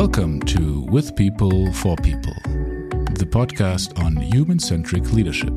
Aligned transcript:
Welcome 0.00 0.40
to 0.44 0.80
With 0.88 1.14
People 1.14 1.74
for 1.74 1.94
People, 1.94 2.32
the 3.20 3.28
podcast 3.30 4.02
on 4.02 4.16
human 4.16 4.58
centric 4.58 5.12
leadership. 5.12 5.54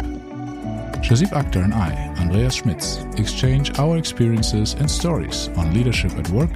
Shahzeeb 0.99 1.29
Akhtar 1.29 1.63
and 1.63 1.73
I, 1.73 1.93
Andreas 2.19 2.55
Schmitz, 2.55 2.97
exchange 3.15 3.79
our 3.79 3.97
experiences 3.97 4.73
and 4.73 4.91
stories 4.91 5.47
on 5.55 5.73
leadership 5.73 6.11
at 6.17 6.29
work, 6.31 6.51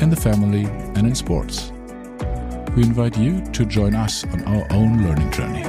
in 0.00 0.08
the 0.08 0.14
family, 0.14 0.66
and 0.94 0.98
in 0.98 1.16
sports. 1.16 1.72
We 2.76 2.84
invite 2.84 3.18
you 3.18 3.44
to 3.54 3.64
join 3.64 3.96
us 3.96 4.22
on 4.26 4.44
our 4.44 4.64
own 4.70 5.02
learning 5.02 5.32
journey. 5.32 5.62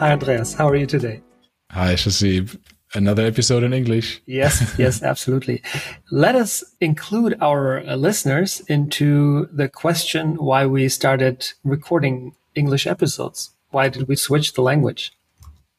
Hi, 0.00 0.12
Andreas. 0.12 0.52
How 0.52 0.68
are 0.68 0.76
you 0.76 0.84
today? 0.84 1.22
Hi, 1.70 1.94
Shahzeeb. 1.94 2.58
Another 2.94 3.26
episode 3.26 3.62
in 3.62 3.72
English. 3.72 4.22
Yes, 4.26 4.74
yes, 4.78 5.02
absolutely. 5.02 5.62
Let 6.10 6.34
us 6.34 6.64
include 6.80 7.36
our 7.40 7.86
uh, 7.86 7.96
listeners 7.96 8.60
into 8.68 9.46
the 9.52 9.68
question 9.68 10.36
why 10.36 10.64
we 10.66 10.88
started 10.88 11.46
recording 11.64 12.34
English 12.54 12.86
episodes. 12.86 13.50
Why 13.70 13.90
did 13.90 14.08
we 14.08 14.16
switch 14.16 14.54
the 14.54 14.62
language? 14.62 15.12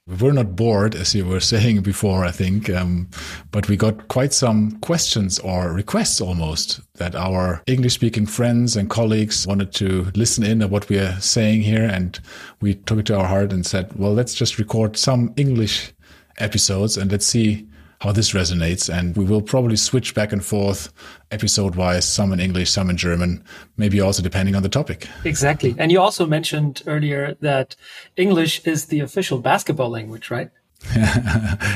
We 0.09 0.15
were 0.15 0.33
not 0.33 0.55
bored, 0.55 0.95
as 0.95 1.13
you 1.13 1.23
were 1.23 1.39
saying 1.39 1.81
before, 1.81 2.25
I 2.25 2.31
think, 2.31 2.67
um, 2.69 3.09
but 3.51 3.69
we 3.69 3.77
got 3.77 4.07
quite 4.07 4.33
some 4.33 4.71
questions 4.79 5.37
or 5.37 5.71
requests 5.71 6.19
almost 6.19 6.81
that 6.95 7.15
our 7.15 7.61
English 7.67 7.93
speaking 7.93 8.25
friends 8.25 8.75
and 8.75 8.89
colleagues 8.89 9.45
wanted 9.45 9.71
to 9.73 10.11
listen 10.15 10.43
in 10.43 10.63
at 10.63 10.71
what 10.71 10.89
we 10.89 10.97
are 10.97 11.19
saying 11.19 11.61
here. 11.61 11.85
And 11.85 12.19
we 12.59 12.73
took 12.73 12.99
it 12.99 13.05
to 13.07 13.19
our 13.19 13.27
heart 13.27 13.53
and 13.53 13.63
said, 13.65 13.91
well, 13.95 14.13
let's 14.13 14.33
just 14.33 14.57
record 14.57 14.97
some 14.97 15.31
English 15.37 15.93
episodes 16.39 16.97
and 16.97 17.11
let's 17.11 17.25
see 17.25 17.67
how 18.01 18.11
this 18.11 18.31
resonates. 18.31 18.93
And 18.93 19.15
we 19.17 19.25
will 19.25 19.41
probably 19.41 19.75
switch 19.75 20.15
back 20.15 20.31
and 20.31 20.43
forth 20.43 20.91
episode 21.31 21.75
wise, 21.75 22.05
some 22.05 22.31
in 22.31 22.39
English, 22.39 22.71
some 22.71 22.89
in 22.89 22.97
German, 22.97 23.43
maybe 23.77 23.99
also 23.99 24.23
depending 24.23 24.55
on 24.55 24.63
the 24.63 24.69
topic. 24.69 25.07
Exactly. 25.25 25.75
And 25.77 25.91
you 25.91 25.99
also 25.99 26.25
mentioned 26.25 26.81
earlier 26.87 27.35
that 27.41 27.75
English 28.15 28.65
is 28.65 28.85
the 28.85 29.01
official 29.01 29.39
basketball 29.39 29.89
language, 29.89 30.31
right? 30.31 30.49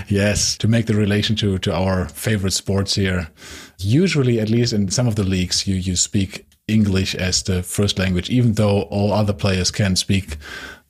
yes, 0.08 0.58
to 0.58 0.68
make 0.68 0.86
the 0.86 0.96
relation 0.96 1.36
to, 1.36 1.58
to 1.60 1.74
our 1.74 2.08
favorite 2.08 2.54
sports 2.54 2.96
here. 2.96 3.30
Usually, 3.80 4.40
at 4.40 4.50
least 4.50 4.72
in 4.72 4.90
some 4.92 5.08
of 5.08 5.16
the 5.16 5.26
leagues, 5.26 5.68
you, 5.68 5.76
you 5.76 5.98
speak 5.98 6.48
English 6.70 7.14
as 7.14 7.44
the 7.44 7.64
first 7.64 8.00
language, 8.00 8.30
even 8.30 8.54
though 8.54 8.84
all 8.84 9.12
other 9.12 9.34
players 9.34 9.72
can 9.72 9.98
speak 9.98 10.38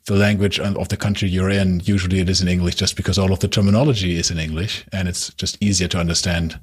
the 0.05 0.15
language 0.15 0.59
of 0.59 0.89
the 0.89 0.97
country 0.97 1.29
you're 1.29 1.49
in, 1.49 1.81
usually 1.81 2.19
it 2.19 2.29
is 2.29 2.41
in 2.41 2.47
English 2.47 2.75
just 2.75 2.95
because 2.95 3.17
all 3.17 3.31
of 3.31 3.39
the 3.39 3.47
terminology 3.47 4.17
is 4.17 4.29
in 4.29 4.37
English 4.37 4.85
and 4.91 5.07
it's 5.07 5.33
just 5.35 5.57
easier 5.61 5.87
to 5.89 5.99
understand. 5.99 6.59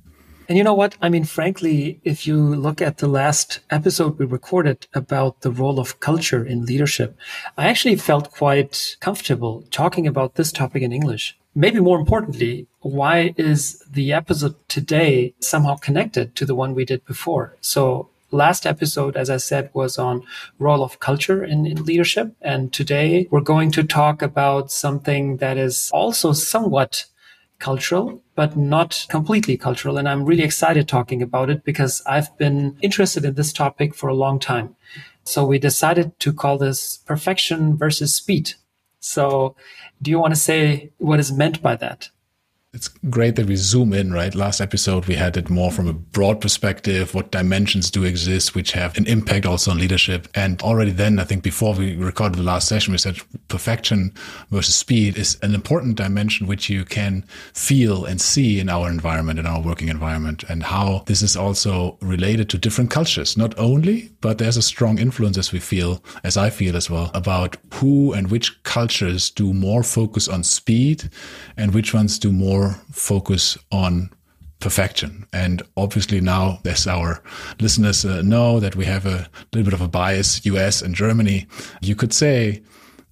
And 0.48 0.58
you 0.58 0.64
know 0.64 0.74
what? 0.74 0.96
I 1.00 1.08
mean, 1.08 1.24
frankly, 1.24 2.00
if 2.02 2.26
you 2.26 2.36
look 2.36 2.82
at 2.82 2.98
the 2.98 3.06
last 3.06 3.60
episode 3.70 4.18
we 4.18 4.26
recorded 4.26 4.88
about 4.94 5.42
the 5.42 5.50
role 5.50 5.78
of 5.78 6.00
culture 6.00 6.44
in 6.44 6.66
leadership, 6.66 7.16
I 7.56 7.68
actually 7.68 7.94
felt 7.96 8.32
quite 8.32 8.96
comfortable 8.98 9.64
talking 9.70 10.08
about 10.08 10.34
this 10.34 10.50
topic 10.50 10.82
in 10.82 10.92
English. 10.92 11.38
Maybe 11.54 11.78
more 11.80 12.00
importantly, 12.00 12.66
why 12.80 13.32
is 13.36 13.80
the 13.90 14.12
episode 14.12 14.56
today 14.68 15.34
somehow 15.38 15.76
connected 15.76 16.34
to 16.34 16.44
the 16.44 16.54
one 16.56 16.74
we 16.74 16.84
did 16.84 17.04
before? 17.04 17.56
So 17.60 18.08
last 18.30 18.66
episode, 18.66 19.16
as 19.16 19.30
I 19.30 19.36
said, 19.38 19.70
was 19.72 19.98
on 19.98 20.22
role 20.58 20.82
of 20.82 21.00
culture 21.00 21.44
in, 21.44 21.66
in, 21.66 21.84
leadership. 21.84 22.34
And 22.40 22.72
today 22.72 23.26
we're 23.30 23.40
going 23.40 23.70
to 23.72 23.82
talk 23.82 24.22
about 24.22 24.70
something 24.70 25.38
that 25.38 25.56
is 25.56 25.90
also 25.92 26.32
somewhat 26.32 27.06
cultural, 27.58 28.22
but 28.34 28.56
not 28.56 29.06
completely 29.08 29.56
cultural. 29.56 29.98
And 29.98 30.08
I'm 30.08 30.24
really 30.24 30.42
excited 30.42 30.88
talking 30.88 31.22
about 31.22 31.50
it 31.50 31.64
because 31.64 32.02
I've 32.06 32.36
been 32.38 32.76
interested 32.80 33.24
in 33.24 33.34
this 33.34 33.52
topic 33.52 33.94
for 33.94 34.08
a 34.08 34.14
long 34.14 34.38
time. 34.38 34.76
So 35.24 35.44
we 35.44 35.58
decided 35.58 36.18
to 36.20 36.32
call 36.32 36.58
this 36.58 36.98
perfection 36.98 37.76
versus 37.76 38.14
speed. 38.14 38.54
So 39.00 39.54
do 40.00 40.10
you 40.10 40.18
want 40.18 40.34
to 40.34 40.40
say 40.40 40.92
what 40.98 41.20
is 41.20 41.32
meant 41.32 41.62
by 41.62 41.76
that? 41.76 42.10
It's 42.72 42.86
great 42.86 43.34
that 43.34 43.46
we 43.46 43.56
zoom 43.56 43.92
in, 43.92 44.12
right? 44.12 44.32
Last 44.32 44.60
episode, 44.60 45.06
we 45.06 45.16
had 45.16 45.36
it 45.36 45.50
more 45.50 45.72
from 45.72 45.88
a 45.88 45.92
broad 45.92 46.40
perspective. 46.40 47.12
What 47.14 47.32
dimensions 47.32 47.90
do 47.90 48.04
exist, 48.04 48.54
which 48.54 48.70
have 48.72 48.96
an 48.96 49.08
impact 49.08 49.44
also 49.44 49.72
on 49.72 49.78
leadership? 49.78 50.28
And 50.36 50.62
already 50.62 50.92
then, 50.92 51.18
I 51.18 51.24
think 51.24 51.42
before 51.42 51.74
we 51.74 51.96
recorded 51.96 52.38
the 52.38 52.44
last 52.44 52.68
session, 52.68 52.92
we 52.92 52.98
said 52.98 53.18
perfection 53.48 54.14
versus 54.52 54.76
speed 54.76 55.18
is 55.18 55.36
an 55.42 55.52
important 55.52 55.96
dimension, 55.96 56.46
which 56.46 56.70
you 56.70 56.84
can 56.84 57.24
feel 57.54 58.04
and 58.04 58.20
see 58.20 58.60
in 58.60 58.68
our 58.68 58.88
environment, 58.88 59.40
in 59.40 59.46
our 59.46 59.60
working 59.60 59.88
environment 59.88 60.44
and 60.48 60.62
how 60.62 61.02
this 61.06 61.22
is 61.22 61.36
also 61.36 61.98
related 62.00 62.48
to 62.50 62.58
different 62.58 62.90
cultures, 62.90 63.36
not 63.36 63.58
only, 63.58 64.12
but 64.20 64.38
there's 64.38 64.56
a 64.56 64.62
strong 64.62 65.00
influence 65.00 65.36
as 65.36 65.50
we 65.50 65.58
feel, 65.58 66.04
as 66.22 66.36
I 66.36 66.50
feel 66.50 66.76
as 66.76 66.88
well, 66.88 67.10
about 67.14 67.56
who 67.74 68.12
and 68.12 68.30
which 68.30 68.62
cultures 68.62 69.28
do 69.28 69.52
more 69.52 69.82
focus 69.82 70.28
on 70.28 70.44
speed 70.44 71.10
and 71.56 71.74
which 71.74 71.92
ones 71.92 72.16
do 72.16 72.30
more 72.30 72.59
more 72.60 72.76
focus 72.92 73.58
on 73.70 74.10
perfection. 74.58 75.26
And 75.32 75.62
obviously 75.76 76.20
now, 76.20 76.60
as 76.64 76.86
our 76.86 77.22
listeners 77.60 78.04
uh, 78.04 78.22
know, 78.22 78.60
that 78.60 78.76
we 78.76 78.84
have 78.84 79.06
a 79.06 79.28
little 79.52 79.64
bit 79.64 79.72
of 79.72 79.80
a 79.80 79.88
bias, 79.88 80.44
US 80.44 80.82
and 80.82 80.94
Germany, 80.94 81.46
you 81.80 81.94
could 81.94 82.12
say, 82.12 82.62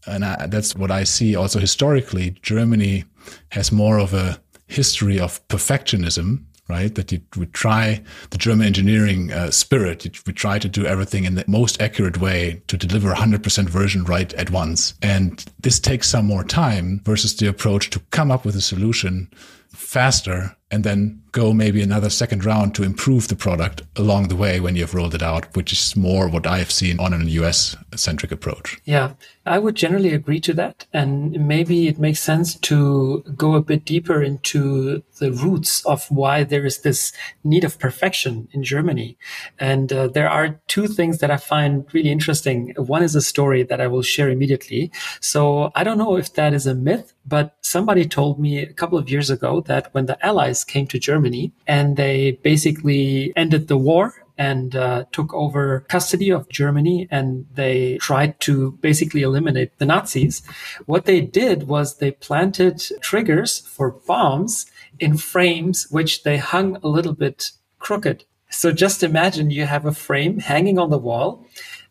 and 0.06 0.24
I, 0.24 0.46
that's 0.46 0.76
what 0.76 0.90
I 0.90 1.04
see 1.04 1.36
also 1.36 1.58
historically, 1.58 2.36
Germany 2.42 3.04
has 3.50 3.72
more 3.72 3.98
of 3.98 4.14
a 4.14 4.38
history 4.66 5.18
of 5.18 5.46
perfectionism 5.48 6.44
right? 6.68 6.94
That 6.94 7.10
you, 7.12 7.20
we 7.36 7.46
try 7.46 8.02
the 8.30 8.38
German 8.38 8.66
engineering 8.66 9.32
uh, 9.32 9.50
spirit. 9.50 10.06
We 10.26 10.32
try 10.32 10.58
to 10.58 10.68
do 10.68 10.86
everything 10.86 11.24
in 11.24 11.34
the 11.34 11.44
most 11.46 11.80
accurate 11.80 12.20
way 12.20 12.62
to 12.68 12.76
deliver 12.76 13.12
100% 13.12 13.68
version 13.68 14.04
right 14.04 14.32
at 14.34 14.50
once. 14.50 14.94
And 15.02 15.44
this 15.60 15.80
takes 15.80 16.08
some 16.08 16.26
more 16.26 16.44
time 16.44 17.00
versus 17.04 17.36
the 17.36 17.48
approach 17.48 17.90
to 17.90 18.00
come 18.10 18.30
up 18.30 18.44
with 18.44 18.56
a 18.56 18.60
solution 18.60 19.30
faster 19.68 20.56
and 20.70 20.84
then 20.84 21.22
go 21.32 21.52
maybe 21.52 21.82
another 21.82 22.10
second 22.10 22.44
round 22.44 22.74
to 22.74 22.82
improve 22.82 23.28
the 23.28 23.36
product 23.36 23.82
along 23.96 24.28
the 24.28 24.36
way 24.36 24.60
when 24.60 24.76
you've 24.76 24.94
rolled 24.94 25.14
it 25.14 25.22
out, 25.22 25.54
which 25.54 25.72
is 25.72 25.96
more 25.96 26.28
what 26.28 26.46
I 26.46 26.58
have 26.58 26.70
seen 26.70 26.98
on 26.98 27.12
a 27.12 27.24
US 27.24 27.76
centric 27.94 28.32
approach. 28.32 28.78
Yeah, 28.84 29.12
I 29.46 29.58
would 29.58 29.74
generally 29.74 30.12
agree 30.12 30.40
to 30.40 30.52
that. 30.54 30.86
And 30.92 31.46
maybe 31.46 31.88
it 31.88 31.98
makes 31.98 32.20
sense 32.20 32.54
to 32.56 33.22
go 33.36 33.54
a 33.54 33.62
bit 33.62 33.84
deeper 33.84 34.22
into 34.22 35.02
the 35.18 35.32
roots 35.32 35.84
of 35.86 36.10
why 36.10 36.44
there 36.44 36.66
is 36.66 36.80
this 36.80 37.12
need 37.44 37.64
of 37.64 37.78
perfection 37.78 38.48
in 38.52 38.62
Germany. 38.62 39.16
And 39.58 39.92
uh, 39.92 40.08
there 40.08 40.28
are 40.28 40.60
two 40.66 40.86
things 40.86 41.18
that 41.18 41.30
I 41.30 41.36
find 41.36 41.86
really 41.92 42.10
interesting. 42.10 42.74
One 42.76 43.02
is 43.02 43.14
a 43.14 43.22
story 43.22 43.62
that 43.64 43.80
I 43.80 43.86
will 43.86 44.02
share 44.02 44.28
immediately. 44.28 44.92
So 45.20 45.72
I 45.74 45.84
don't 45.84 45.98
know 45.98 46.16
if 46.16 46.34
that 46.34 46.52
is 46.52 46.66
a 46.66 46.74
myth, 46.74 47.14
but 47.26 47.56
somebody 47.60 48.06
told 48.06 48.38
me 48.38 48.58
a 48.58 48.72
couple 48.72 48.98
of 48.98 49.10
years 49.10 49.30
ago 49.30 49.60
that 49.62 49.92
when 49.94 50.06
the 50.06 50.24
Allies 50.24 50.57
Allies 50.58 50.64
came 50.64 50.86
to 50.88 50.98
Germany 50.98 51.52
and 51.66 51.96
they 51.96 52.38
basically 52.42 53.32
ended 53.36 53.68
the 53.68 53.76
war 53.76 54.14
and 54.36 54.74
uh, 54.76 55.04
took 55.12 55.32
over 55.34 55.84
custody 55.88 56.30
of 56.32 56.48
Germany 56.48 57.08
and 57.10 57.46
they 57.54 57.98
tried 57.98 58.38
to 58.40 58.72
basically 58.80 59.22
eliminate 59.22 59.78
the 59.78 59.86
Nazis. 59.86 60.42
What 60.86 61.04
they 61.04 61.20
did 61.20 61.68
was 61.68 61.98
they 61.98 62.12
planted 62.12 62.82
triggers 63.00 63.60
for 63.66 63.90
bombs 64.06 64.66
in 64.98 65.16
frames 65.16 65.86
which 65.90 66.22
they 66.22 66.38
hung 66.38 66.78
a 66.82 66.88
little 66.88 67.14
bit 67.14 67.52
crooked. 67.78 68.24
So 68.50 68.72
just 68.72 69.02
imagine 69.02 69.50
you 69.50 69.66
have 69.66 69.86
a 69.86 69.92
frame 69.92 70.40
hanging 70.40 70.78
on 70.78 70.90
the 70.90 71.04
wall 71.08 71.44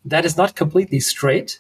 that 0.06 0.26
is 0.26 0.38
not 0.38 0.56
completely 0.56 1.00
straight 1.00 1.60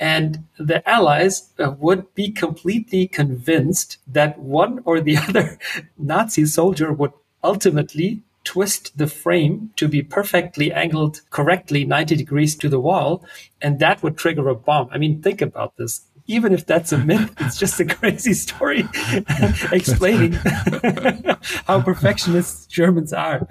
and 0.00 0.44
the 0.58 0.88
Allies 0.88 1.52
uh, 1.58 1.72
would 1.78 2.14
be 2.14 2.30
completely 2.30 3.06
convinced 3.08 3.98
that 4.06 4.38
one 4.38 4.80
or 4.84 5.00
the 5.00 5.16
other 5.28 5.58
Nazi 5.96 6.46
soldier 6.46 6.92
would 6.92 7.12
ultimately 7.42 8.22
twist 8.44 8.96
the 8.96 9.06
frame 9.06 9.70
to 9.76 9.88
be 9.88 10.02
perfectly 10.02 10.72
angled 10.72 11.20
correctly 11.30 11.84
90 11.84 12.16
degrees 12.16 12.56
to 12.56 12.68
the 12.68 12.80
wall. 12.80 13.24
And 13.60 13.78
that 13.78 14.02
would 14.02 14.16
trigger 14.16 14.48
a 14.48 14.54
bomb. 14.54 14.88
I 14.90 14.98
mean, 14.98 15.20
think 15.20 15.42
about 15.42 15.76
this 15.76 16.00
even 16.28 16.52
if 16.52 16.66
that's 16.66 16.92
a 16.92 16.98
myth, 16.98 17.32
it's 17.40 17.58
just 17.58 17.80
a 17.80 17.86
crazy 17.86 18.34
story 18.34 18.86
explaining 19.72 20.32
how 21.66 21.80
perfectionist 21.80 22.70
Germans 22.70 23.12
are. 23.14 23.48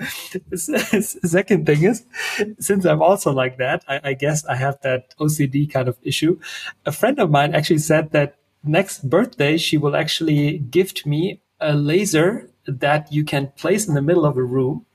Second 0.55 1.65
thing 1.65 1.83
is, 1.83 2.05
since 2.59 2.85
I'm 2.85 3.01
also 3.01 3.33
like 3.33 3.57
that, 3.57 3.83
I, 3.87 3.99
I 4.03 4.13
guess 4.13 4.45
I 4.45 4.55
have 4.55 4.79
that 4.81 5.15
OCD 5.17 5.69
kind 5.71 5.87
of 5.87 5.97
issue. 6.03 6.39
A 6.85 6.91
friend 6.91 7.19
of 7.19 7.31
mine 7.31 7.55
actually 7.55 7.79
said 7.79 8.11
that 8.11 8.37
next 8.63 9.09
birthday, 9.09 9.57
she 9.57 9.77
will 9.77 9.95
actually 9.95 10.59
gift 10.59 11.05
me 11.05 11.41
a 11.59 11.73
laser 11.73 12.51
that 12.67 13.11
you 13.11 13.23
can 13.23 13.47
place 13.57 13.87
in 13.87 13.95
the 13.95 14.01
middle 14.01 14.25
of 14.25 14.37
a 14.37 14.43
room 14.43 14.85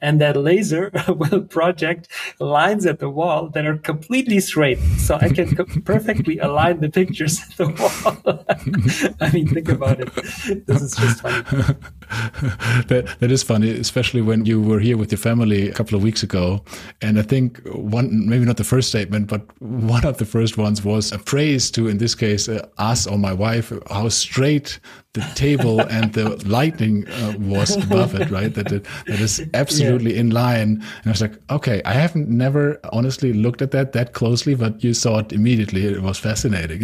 and 0.00 0.20
that 0.20 0.36
laser 0.36 0.90
will 1.08 1.42
project 1.42 2.08
lines 2.38 2.86
at 2.86 2.98
the 2.98 3.08
wall 3.08 3.48
that 3.50 3.66
are 3.66 3.78
completely 3.78 4.40
straight. 4.40 4.78
So 4.98 5.16
I 5.16 5.28
can 5.28 5.54
perfectly 5.84 6.38
align 6.38 6.80
the 6.80 6.90
pictures 6.90 7.40
at 7.40 7.56
the 7.56 7.68
wall. 7.68 8.44
I 9.20 9.30
mean, 9.32 9.48
think 9.48 9.68
about 9.68 10.00
it. 10.00 10.14
This 10.66 10.82
is 10.82 10.96
just 10.96 11.20
funny. 11.20 11.76
that, 12.88 13.16
that 13.20 13.30
is 13.30 13.42
funny, 13.42 13.70
especially 13.70 14.20
when 14.20 14.44
you 14.46 14.60
were 14.60 14.80
here 14.80 14.96
with 14.96 15.10
your 15.10 15.18
family 15.18 15.68
a 15.68 15.72
couple 15.72 15.96
of 15.96 16.02
weeks 16.02 16.22
ago. 16.22 16.62
And 17.00 17.18
I 17.18 17.22
think 17.22 17.60
one, 17.66 18.28
maybe 18.28 18.44
not 18.44 18.56
the 18.56 18.64
first 18.64 18.88
statement, 18.88 19.28
but 19.28 19.42
one 19.60 20.04
of 20.04 20.18
the 20.18 20.24
first 20.24 20.58
ones 20.58 20.84
was 20.84 21.12
a 21.12 21.18
praise 21.18 21.70
to, 21.72 21.88
in 21.88 21.98
this 21.98 22.14
case, 22.14 22.48
uh, 22.48 22.66
us 22.78 23.06
or 23.06 23.18
my 23.18 23.32
wife, 23.32 23.72
how 23.90 24.08
straight 24.08 24.78
the 25.16 25.22
table 25.34 25.80
and 25.90 26.12
the 26.12 26.36
lighting 26.46 27.08
uh, 27.08 27.34
was 27.38 27.76
above 27.76 28.14
it, 28.14 28.30
right? 28.30 28.54
That 28.54 28.70
it, 28.70 28.86
that 29.06 29.20
is 29.20 29.42
absolutely 29.54 30.14
yeah. 30.14 30.20
in 30.20 30.30
line. 30.30 30.82
And 30.98 31.06
I 31.06 31.10
was 31.10 31.20
like, 31.20 31.38
okay, 31.50 31.82
I 31.84 31.92
haven't 31.92 32.28
never 32.28 32.78
honestly 32.92 33.32
looked 33.32 33.62
at 33.62 33.70
that 33.72 33.92
that 33.92 34.12
closely, 34.12 34.54
but 34.54 34.84
you 34.84 34.94
saw 34.94 35.18
it 35.18 35.32
immediately. 35.32 35.86
It 35.86 36.02
was 36.02 36.18
fascinating. 36.18 36.82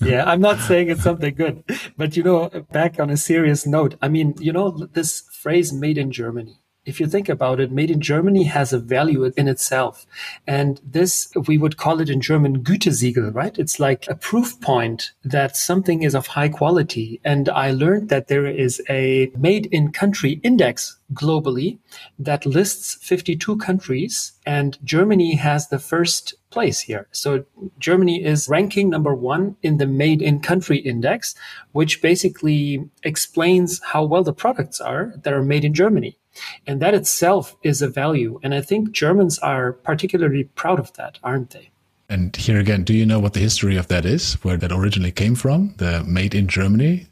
yeah, 0.00 0.24
I'm 0.30 0.40
not 0.40 0.60
saying 0.60 0.90
it's 0.90 1.02
something 1.02 1.34
good, 1.34 1.64
but 1.96 2.16
you 2.16 2.22
know, 2.22 2.48
back 2.70 3.00
on 3.00 3.10
a 3.10 3.16
serious 3.16 3.66
note, 3.66 3.96
I 4.02 4.08
mean, 4.08 4.34
you 4.38 4.52
know, 4.52 4.59
this 4.70 5.22
phrase 5.42 5.72
"made 5.72 5.96
in 5.96 6.10
Germany." 6.12 6.60
if 6.86 6.98
you 6.98 7.06
think 7.06 7.28
about 7.28 7.60
it, 7.60 7.70
made 7.70 7.90
in 7.90 8.00
Germany 8.00 8.44
has 8.44 8.72
a 8.72 8.78
value 8.78 9.24
in 9.36 9.48
itself. 9.48 10.06
And 10.46 10.80
this, 10.84 11.30
we 11.46 11.58
would 11.58 11.76
call 11.76 12.00
it 12.00 12.08
in 12.08 12.20
German 12.20 12.62
Gütesiegel, 12.62 13.34
right? 13.34 13.58
It's 13.58 13.78
like 13.78 14.06
a 14.08 14.14
proof 14.14 14.60
point 14.60 15.12
that 15.22 15.56
something 15.56 16.02
is 16.02 16.14
of 16.14 16.28
high 16.28 16.48
quality. 16.48 17.20
And 17.24 17.48
I 17.48 17.70
learned 17.70 18.08
that 18.08 18.28
there 18.28 18.46
is 18.46 18.82
a 18.88 19.30
made 19.36 19.66
in 19.66 19.92
country 19.92 20.40
index 20.42 20.98
globally 21.12 21.78
that 22.18 22.46
lists 22.46 22.94
52 23.02 23.56
countries 23.56 24.32
and 24.46 24.78
Germany 24.84 25.34
has 25.36 25.68
the 25.68 25.78
first 25.78 26.34
place 26.50 26.80
here. 26.80 27.08
So 27.12 27.44
Germany 27.78 28.24
is 28.24 28.48
ranking 28.48 28.90
number 28.90 29.14
one 29.14 29.56
in 29.62 29.78
the 29.78 29.86
made 29.86 30.22
in 30.22 30.40
country 30.40 30.78
index, 30.78 31.34
which 31.72 32.02
basically 32.02 32.88
explains 33.02 33.80
how 33.82 34.04
well 34.04 34.22
the 34.22 34.32
products 34.32 34.80
are 34.80 35.14
that 35.22 35.32
are 35.32 35.42
made 35.42 35.64
in 35.64 35.74
Germany. 35.74 36.18
And 36.66 36.80
that 36.80 36.94
itself 36.94 37.56
is 37.62 37.82
a 37.82 37.88
value. 37.88 38.38
And 38.42 38.54
I 38.54 38.60
think 38.60 38.92
Germans 38.92 39.38
are 39.40 39.72
particularly 39.72 40.44
proud 40.44 40.78
of 40.78 40.92
that, 40.94 41.18
aren't 41.22 41.50
they? 41.50 41.70
And 42.08 42.34
here 42.34 42.58
again, 42.58 42.82
do 42.82 42.92
you 42.92 43.06
know 43.06 43.20
what 43.20 43.34
the 43.34 43.40
history 43.40 43.76
of 43.76 43.88
that 43.88 44.04
is, 44.04 44.34
where 44.42 44.56
that 44.56 44.72
originally 44.72 45.12
came 45.12 45.36
from, 45.36 45.74
the 45.76 46.02
made 46.04 46.34
in 46.34 46.48
Germany? 46.48 47.06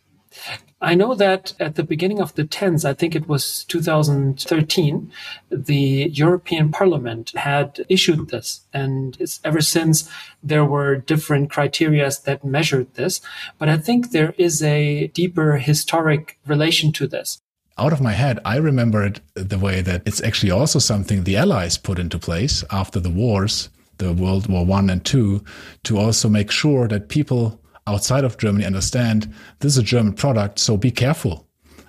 I 0.81 0.95
know 0.95 1.15
that 1.17 1.55
at 1.59 1.75
the 1.75 1.83
beginning 1.83 2.21
of 2.21 2.35
the 2.37 2.45
10s, 2.45 2.85
I 2.85 2.95
think 2.95 3.17
it 3.17 3.29
was 3.29 3.65
2013, 3.65 5.11
the 5.51 6.11
European 6.13 6.71
Parliament 6.71 7.33
had 7.35 7.85
issued 7.89 8.29
this. 8.29 8.61
And 8.73 9.19
ever 9.45 9.61
since 9.61 10.09
there 10.41 10.65
were 10.65 10.97
different 10.97 11.51
criteria 11.51 12.09
that 12.25 12.45
measured 12.45 12.95
this. 12.95 13.21
But 13.59 13.69
I 13.69 13.77
think 13.77 14.11
there 14.11 14.35
is 14.39 14.63
a 14.63 15.09
deeper 15.09 15.57
historic 15.57 16.39
relation 16.47 16.93
to 16.93 17.09
this 17.09 17.41
out 17.79 17.93
of 17.93 18.01
my 18.01 18.13
head, 18.13 18.41
I 18.45 18.57
remember 18.57 19.05
it 19.05 19.21
the 19.35 19.59
way 19.59 19.81
that 19.83 20.03
it's 20.05 20.23
actually 20.23 20.51
also 20.51 20.79
something 20.79 21.23
the 21.23 21.37
Allies 21.37 21.79
put 21.79 21.99
into 21.99 22.19
place 22.19 22.65
after 22.71 22.99
the 22.99 23.11
wars, 23.11 23.69
the 23.99 24.13
World 24.13 24.49
War 24.49 24.67
One 24.67 24.91
and 24.91 25.05
Two, 25.05 25.45
to 25.85 25.97
also 25.97 26.29
make 26.29 26.51
sure 26.51 26.89
that 26.89 27.09
people 27.09 27.61
outside 27.89 28.25
of 28.25 28.39
Germany 28.39 28.65
understand 28.65 29.33
this 29.61 29.73
is 29.73 29.79
a 29.79 29.83
German 29.83 30.13
product, 30.13 30.59
so 30.59 30.77
be 30.77 30.91
careful 30.91 31.49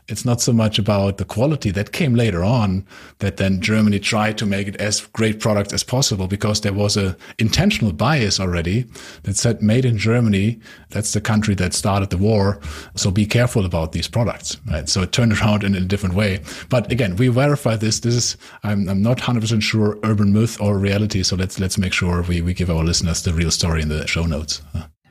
it's 0.09 0.25
not 0.25 0.41
so 0.41 0.51
much 0.51 0.79
about 0.79 1.17
the 1.17 1.25
quality 1.25 1.69
that 1.71 1.91
came 1.91 2.15
later 2.15 2.43
on 2.43 2.85
that 3.19 3.37
then 3.37 3.61
Germany 3.61 3.99
tried 3.99 4.37
to 4.39 4.45
make 4.45 4.67
it 4.67 4.75
as 4.77 5.01
great 5.13 5.39
product 5.39 5.71
as 5.71 5.83
possible 5.83 6.27
because 6.27 6.61
there 6.61 6.73
was 6.73 6.97
a 6.97 7.15
intentional 7.37 7.93
bias 7.93 8.39
already 8.39 8.85
that 9.23 9.37
said 9.37 9.61
made 9.61 9.85
in 9.85 9.97
Germany. 9.97 10.59
That's 10.89 11.13
the 11.13 11.21
country 11.21 11.53
that 11.55 11.73
started 11.73 12.09
the 12.09 12.17
war. 12.17 12.59
So 12.95 13.11
be 13.11 13.25
careful 13.25 13.65
about 13.65 13.91
these 13.91 14.07
products. 14.07 14.57
Right. 14.67 14.89
So 14.89 15.03
it 15.03 15.11
turned 15.11 15.33
around 15.41 15.63
in 15.63 15.75
a 15.75 15.81
different 15.81 16.15
way. 16.15 16.41
But 16.69 16.91
again, 16.91 17.15
we 17.15 17.27
verify 17.27 17.75
this. 17.75 17.99
This 17.99 18.15
is, 18.15 18.37
I'm, 18.63 18.89
I'm 18.89 19.01
not 19.01 19.19
100% 19.19 19.61
sure 19.61 19.99
urban 20.03 20.33
myth 20.33 20.59
or 20.59 20.77
reality. 20.77 21.23
So 21.23 21.35
let's, 21.35 21.59
let's 21.59 21.77
make 21.77 21.93
sure 21.93 22.23
we, 22.23 22.41
we 22.41 22.53
give 22.53 22.71
our 22.71 22.83
listeners 22.83 23.21
the 23.21 23.33
real 23.33 23.51
story 23.51 23.81
in 23.81 23.89
the 23.89 24.07
show 24.07 24.25
notes. 24.25 24.61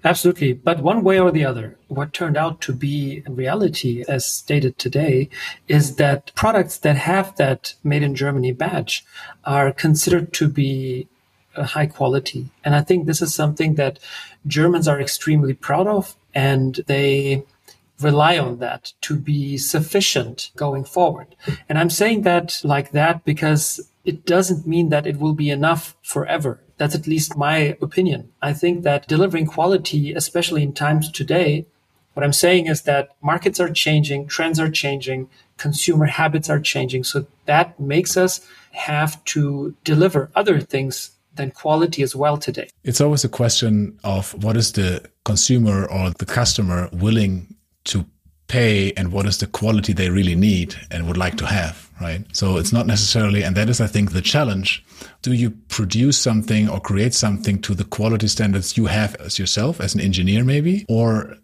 Absolutely. 0.04 0.52
But 0.52 0.80
one 0.80 1.02
way 1.02 1.18
or 1.18 1.30
the 1.30 1.44
other, 1.44 1.76
what 1.88 2.12
turned 2.12 2.36
out 2.36 2.60
to 2.62 2.72
be 2.72 3.22
reality, 3.28 4.04
as 4.08 4.24
stated 4.24 4.78
today, 4.78 5.28
is 5.66 5.96
that 5.96 6.32
products 6.34 6.78
that 6.78 6.96
have 6.96 7.36
that 7.36 7.74
made 7.82 8.02
in 8.02 8.14
Germany 8.14 8.52
badge 8.52 9.04
are 9.44 9.72
considered 9.72 10.32
to 10.34 10.48
be 10.48 11.08
uh, 11.56 11.64
high 11.64 11.86
quality. 11.86 12.50
And 12.64 12.74
I 12.74 12.82
think 12.82 13.06
this 13.06 13.20
is 13.20 13.34
something 13.34 13.74
that 13.74 13.98
Germans 14.46 14.86
are 14.86 15.00
extremely 15.00 15.54
proud 15.54 15.86
of 15.86 16.16
and 16.34 16.80
they 16.86 17.44
rely 18.00 18.38
on 18.38 18.58
that 18.58 18.92
to 19.00 19.16
be 19.16 19.58
sufficient 19.58 20.50
going 20.54 20.84
forward. 20.84 21.34
And 21.68 21.78
I'm 21.78 21.90
saying 21.90 22.22
that 22.22 22.60
like 22.62 22.92
that 22.92 23.24
because 23.24 23.90
it 24.04 24.24
doesn't 24.24 24.66
mean 24.66 24.90
that 24.90 25.06
it 25.06 25.18
will 25.18 25.34
be 25.34 25.50
enough 25.50 25.96
forever. 26.02 26.60
That's 26.78 26.94
at 26.94 27.06
least 27.06 27.36
my 27.36 27.76
opinion. 27.82 28.30
I 28.40 28.52
think 28.52 28.82
that 28.84 29.06
delivering 29.08 29.46
quality, 29.46 30.14
especially 30.14 30.62
in 30.62 30.72
times 30.72 31.10
today, 31.10 31.66
what 32.14 32.24
I'm 32.24 32.32
saying 32.32 32.66
is 32.66 32.82
that 32.82 33.10
markets 33.22 33.60
are 33.60 33.70
changing, 33.70 34.26
trends 34.26 34.58
are 34.58 34.70
changing, 34.70 35.28
consumer 35.56 36.06
habits 36.06 36.48
are 36.50 36.58
changing. 36.58 37.04
So 37.04 37.26
that 37.46 37.78
makes 37.78 38.16
us 38.16 38.40
have 38.72 39.22
to 39.26 39.74
deliver 39.84 40.30
other 40.34 40.60
things 40.60 41.10
than 41.34 41.50
quality 41.52 42.02
as 42.02 42.14
well 42.14 42.36
today. 42.36 42.68
It's 42.84 43.00
always 43.00 43.24
a 43.24 43.28
question 43.28 43.98
of 44.04 44.34
what 44.42 44.56
is 44.56 44.72
the 44.72 45.08
consumer 45.24 45.86
or 45.86 46.10
the 46.10 46.26
customer 46.26 46.88
willing 46.92 47.54
to 47.84 48.04
pay 48.48 48.92
and 48.96 49.12
what 49.12 49.26
is 49.26 49.38
the 49.38 49.46
quality 49.46 49.92
they 49.92 50.10
really 50.10 50.34
need 50.34 50.74
and 50.90 51.06
would 51.06 51.16
like 51.16 51.36
to 51.36 51.46
have, 51.46 51.87
right? 52.00 52.24
So 52.32 52.56
it's 52.56 52.72
not 52.72 52.86
necessarily, 52.86 53.42
and 53.42 53.56
that 53.56 53.68
is, 53.68 53.80
I 53.80 53.86
think, 53.86 54.12
the 54.12 54.22
challenge. 54.22 54.84
Do 55.22 55.32
you 55.32 55.50
produce 55.68 56.18
something 56.18 56.68
or 56.68 56.80
create 56.80 57.14
something 57.14 57.60
to 57.62 57.74
the 57.74 57.84
quality 57.84 58.28
standards 58.28 58.76
you 58.76 58.86
have 58.86 59.14
as 59.16 59.38
yourself, 59.38 59.80
as 59.80 59.94
an 59.94 60.00
engineer, 60.00 60.44
maybe? 60.44 60.84
Or 60.88 61.36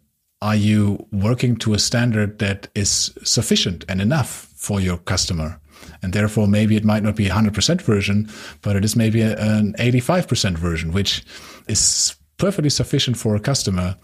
are 0.42 0.56
you 0.56 1.06
working 1.12 1.56
to 1.56 1.74
a 1.74 1.78
standard 1.78 2.38
that 2.38 2.68
is 2.74 3.12
sufficient 3.22 3.84
and 3.88 4.00
enough 4.00 4.48
for 4.54 4.80
your 4.80 4.98
customer? 4.98 5.60
And 6.02 6.12
therefore, 6.12 6.46
maybe 6.46 6.76
it 6.76 6.84
might 6.84 7.02
not 7.02 7.16
be 7.16 7.26
a 7.26 7.30
100% 7.30 7.80
version, 7.82 8.28
but 8.62 8.76
it 8.76 8.84
is 8.84 8.96
maybe 8.96 9.22
an 9.22 9.74
85% 9.74 10.56
version, 10.58 10.92
which 10.92 11.24
is 11.66 12.14
perfectly 12.36 12.70
sufficient 12.70 13.16
for 13.16 13.36
a 13.36 13.40
customer 13.40 13.96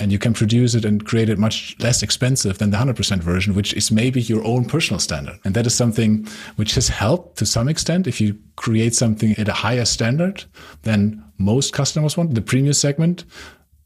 and 0.00 0.10
you 0.10 0.18
can 0.18 0.34
produce 0.34 0.74
it 0.74 0.84
and 0.84 1.06
create 1.06 1.28
it 1.28 1.38
much 1.38 1.76
less 1.78 2.02
expensive 2.02 2.58
than 2.58 2.70
the 2.70 2.76
100% 2.76 3.18
version 3.18 3.54
which 3.54 3.72
is 3.74 3.90
maybe 3.90 4.20
your 4.20 4.44
own 4.44 4.64
personal 4.64 4.98
standard 4.98 5.38
and 5.44 5.54
that 5.54 5.66
is 5.66 5.74
something 5.74 6.26
which 6.56 6.74
has 6.74 6.88
helped 6.88 7.38
to 7.38 7.46
some 7.46 7.68
extent 7.68 8.06
if 8.06 8.20
you 8.20 8.36
create 8.56 8.94
something 8.94 9.32
at 9.38 9.48
a 9.48 9.52
higher 9.52 9.84
standard 9.84 10.44
than 10.82 11.22
most 11.38 11.72
customers 11.72 12.16
want 12.16 12.34
the 12.34 12.42
premium 12.42 12.72
segment 12.72 13.24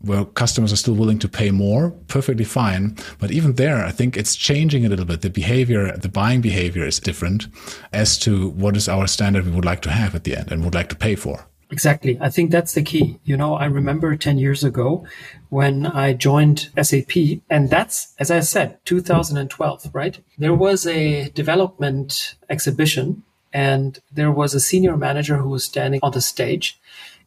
where 0.03 0.25
customers 0.25 0.73
are 0.73 0.77
still 0.77 0.95
willing 0.95 1.19
to 1.19 1.29
pay 1.29 1.51
more, 1.51 1.91
perfectly 2.09 2.45
fine. 2.45 2.97
But 3.19 3.31
even 3.31 3.55
there, 3.55 3.85
I 3.85 3.91
think 3.91 4.17
it's 4.17 4.35
changing 4.35 4.87
a 4.87 4.89
little 4.89 5.05
bit. 5.05 5.21
The 5.21 5.31
behavior, 5.31 5.95
the 5.97 6.09
buying 6.09 6.41
behavior 6.41 6.87
is 6.87 6.99
different 6.99 7.49
as 7.93 8.19
to 8.21 8.49
what 8.51 8.77
is 8.77 8.89
our 8.89 9.07
standard 9.07 9.45
we 9.45 9.51
would 9.51 9.65
like 9.65 9.83
to 9.83 9.91
have 9.91 10.15
at 10.15 10.25
the 10.25 10.37
end 10.37 10.51
and 10.51 10.65
would 10.65 10.75
like 10.75 10.89
to 10.89 10.97
pay 10.97 11.17
for. 11.17 11.50
Exactly. 11.71 12.19
I 12.21 12.31
think 12.31 12.51
that's 12.51 12.75
the 12.75 12.83
key. 12.83 13.21
You 13.25 13.37
know, 13.37 13.55
I 13.55 13.67
remember 13.67 14.17
10 14.17 14.39
years 14.39 14.65
ago 14.65 15.07
when 15.51 15.87
I 15.87 16.13
joined 16.15 16.69
SAP, 16.81 17.41
and 17.49 17.71
that's, 17.71 18.15
as 18.19 18.31
I 18.31 18.41
said, 18.41 18.79
2012, 18.85 19.91
right? 19.93 20.19
There 20.37 20.55
was 20.55 20.87
a 20.87 21.31
development 21.31 22.35
exhibition, 22.49 23.23
and 23.53 23.99
there 24.13 24.33
was 24.33 24.55
a 24.55 24.61
senior 24.61 24.97
manager 24.97 25.37
who 25.37 25.49
was 25.49 25.65
standing 25.65 26.01
on 26.03 26.13
the 26.13 26.21
stage. 26.21 26.81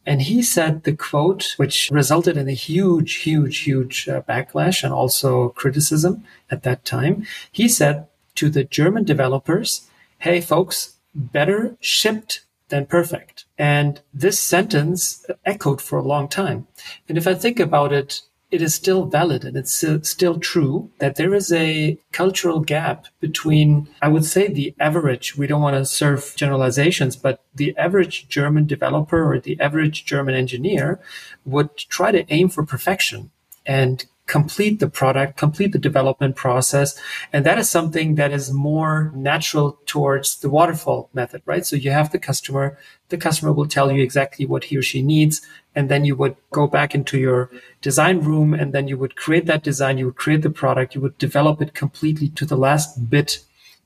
And 0.06 0.20
he 0.20 0.42
said 0.42 0.84
the 0.84 0.94
quote, 0.94 1.54
which 1.56 1.88
resulted 1.90 2.36
in 2.36 2.48
a 2.48 2.52
huge, 2.52 3.14
huge, 3.14 3.58
huge 3.60 4.08
uh, 4.08 4.20
backlash 4.22 4.84
and 4.84 4.92
also 4.92 5.50
criticism 5.50 6.24
at 6.50 6.62
that 6.64 6.84
time. 6.84 7.26
He 7.50 7.68
said 7.68 8.06
to 8.34 8.50
the 8.50 8.64
German 8.64 9.04
developers, 9.04 9.88
Hey, 10.18 10.42
folks, 10.42 10.96
better 11.14 11.76
shipped 11.80 12.43
than 12.68 12.86
perfect. 12.86 13.44
And 13.58 14.00
this 14.12 14.38
sentence 14.38 15.24
echoed 15.44 15.80
for 15.80 15.98
a 15.98 16.02
long 16.02 16.28
time. 16.28 16.66
And 17.08 17.18
if 17.18 17.26
I 17.26 17.34
think 17.34 17.60
about 17.60 17.92
it, 17.92 18.20
it 18.50 18.62
is 18.62 18.74
still 18.74 19.06
valid 19.06 19.44
and 19.44 19.56
it's 19.56 19.84
still 20.02 20.38
true 20.38 20.90
that 21.00 21.16
there 21.16 21.34
is 21.34 21.50
a 21.52 21.98
cultural 22.12 22.60
gap 22.60 23.06
between, 23.20 23.88
I 24.00 24.06
would 24.06 24.24
say, 24.24 24.46
the 24.46 24.74
average. 24.78 25.36
We 25.36 25.48
don't 25.48 25.62
want 25.62 25.74
to 25.76 25.84
serve 25.84 26.34
generalizations, 26.36 27.16
but 27.16 27.42
the 27.52 27.76
average 27.76 28.28
German 28.28 28.66
developer 28.66 29.32
or 29.32 29.40
the 29.40 29.60
average 29.60 30.04
German 30.04 30.36
engineer 30.36 31.00
would 31.44 31.76
try 31.76 32.12
to 32.12 32.32
aim 32.32 32.48
for 32.48 32.64
perfection 32.64 33.32
and 33.66 34.06
complete 34.26 34.80
the 34.80 34.88
product, 34.88 35.36
complete 35.36 35.72
the 35.72 35.78
development 35.78 36.34
process. 36.34 36.98
And 37.32 37.44
that 37.44 37.58
is 37.58 37.68
something 37.68 38.14
that 38.14 38.32
is 38.32 38.52
more 38.52 39.12
natural 39.14 39.78
towards 39.86 40.38
the 40.40 40.48
waterfall 40.48 41.10
method, 41.12 41.42
right? 41.44 41.66
So 41.66 41.76
you 41.76 41.90
have 41.90 42.10
the 42.10 42.18
customer, 42.18 42.78
the 43.10 43.18
customer 43.18 43.52
will 43.52 43.68
tell 43.68 43.92
you 43.92 44.02
exactly 44.02 44.46
what 44.46 44.64
he 44.64 44.78
or 44.78 44.82
she 44.82 45.02
needs. 45.02 45.46
And 45.74 45.90
then 45.90 46.04
you 46.04 46.16
would 46.16 46.36
go 46.52 46.66
back 46.66 46.94
into 46.94 47.18
your 47.18 47.50
design 47.82 48.20
room 48.20 48.54
and 48.54 48.72
then 48.72 48.88
you 48.88 48.96
would 48.96 49.16
create 49.16 49.46
that 49.46 49.62
design. 49.62 49.98
You 49.98 50.06
would 50.06 50.16
create 50.16 50.42
the 50.42 50.50
product. 50.50 50.94
You 50.94 51.00
would 51.02 51.18
develop 51.18 51.60
it 51.60 51.74
completely 51.74 52.28
to 52.30 52.46
the 52.46 52.56
last 52.56 53.10
bit. 53.10 53.40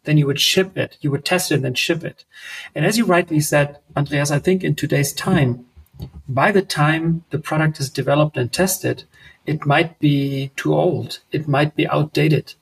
Then 0.04 0.18
you 0.18 0.26
would 0.26 0.40
ship 0.40 0.78
it. 0.78 0.97
You 1.00 1.11
would 1.11 1.25
test 1.25 1.50
it 1.50 1.57
and 1.57 1.64
then 1.64 1.75
ship 1.75 2.04
it. 2.04 2.25
And 2.75 2.87
as 2.87 2.97
you 2.97 3.04
rightly 3.04 3.40
said, 3.40 3.78
Andreas, 3.97 4.30
I 4.30 4.38
think 4.38 4.62
in 4.62 4.76
today's 4.76 5.12
time, 5.12 5.66
by 6.28 6.52
the 6.52 6.62
time 6.62 7.25
the 7.31 7.38
product 7.38 7.81
is 7.81 7.90
developed 7.90 8.37
and 8.37 8.52
tested, 8.52 9.05
it 9.47 9.64
might 9.64 9.99
be 9.99 10.50
too 10.57 10.75
old. 10.75 11.21
It 11.33 11.49
might 11.49 11.75
be 11.75 11.88
outdated. 11.88 12.55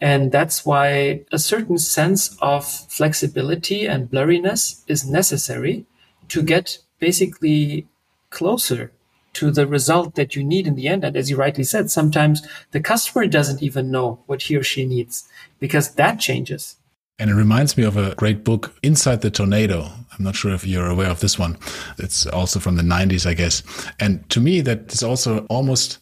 And 0.00 0.30
that's 0.30 0.64
why 0.64 1.22
a 1.32 1.38
certain 1.38 1.78
sense 1.78 2.36
of 2.40 2.64
flexibility 2.64 3.86
and 3.86 4.10
blurriness 4.10 4.82
is 4.86 5.08
necessary 5.08 5.84
to 6.28 6.42
get 6.42 6.78
basically 7.00 7.86
closer 8.30 8.92
to 9.34 9.50
the 9.50 9.66
result 9.66 10.14
that 10.14 10.34
you 10.34 10.42
need 10.42 10.66
in 10.66 10.74
the 10.74 10.88
end. 10.88 11.04
And 11.04 11.16
as 11.16 11.30
you 11.30 11.36
rightly 11.36 11.64
said, 11.64 11.90
sometimes 11.90 12.46
the 12.70 12.80
customer 12.80 13.26
doesn't 13.26 13.62
even 13.62 13.90
know 13.90 14.20
what 14.26 14.42
he 14.42 14.56
or 14.56 14.62
she 14.62 14.84
needs 14.84 15.28
because 15.58 15.94
that 15.94 16.20
changes. 16.20 16.76
And 17.18 17.30
it 17.30 17.34
reminds 17.34 17.76
me 17.76 17.84
of 17.84 17.96
a 17.96 18.14
great 18.14 18.44
book, 18.44 18.74
Inside 18.82 19.22
the 19.22 19.30
Tornado. 19.30 19.90
I'm 20.12 20.24
not 20.24 20.36
sure 20.36 20.52
if 20.52 20.66
you're 20.66 20.88
aware 20.88 21.10
of 21.10 21.20
this 21.20 21.38
one. 21.38 21.58
It's 21.98 22.26
also 22.26 22.60
from 22.60 22.76
the 22.76 22.82
90s, 22.82 23.26
I 23.26 23.34
guess. 23.34 23.62
And 23.98 24.28
to 24.30 24.40
me, 24.40 24.60
that 24.60 24.92
is 24.92 25.02
also 25.02 25.44
almost 25.46 25.98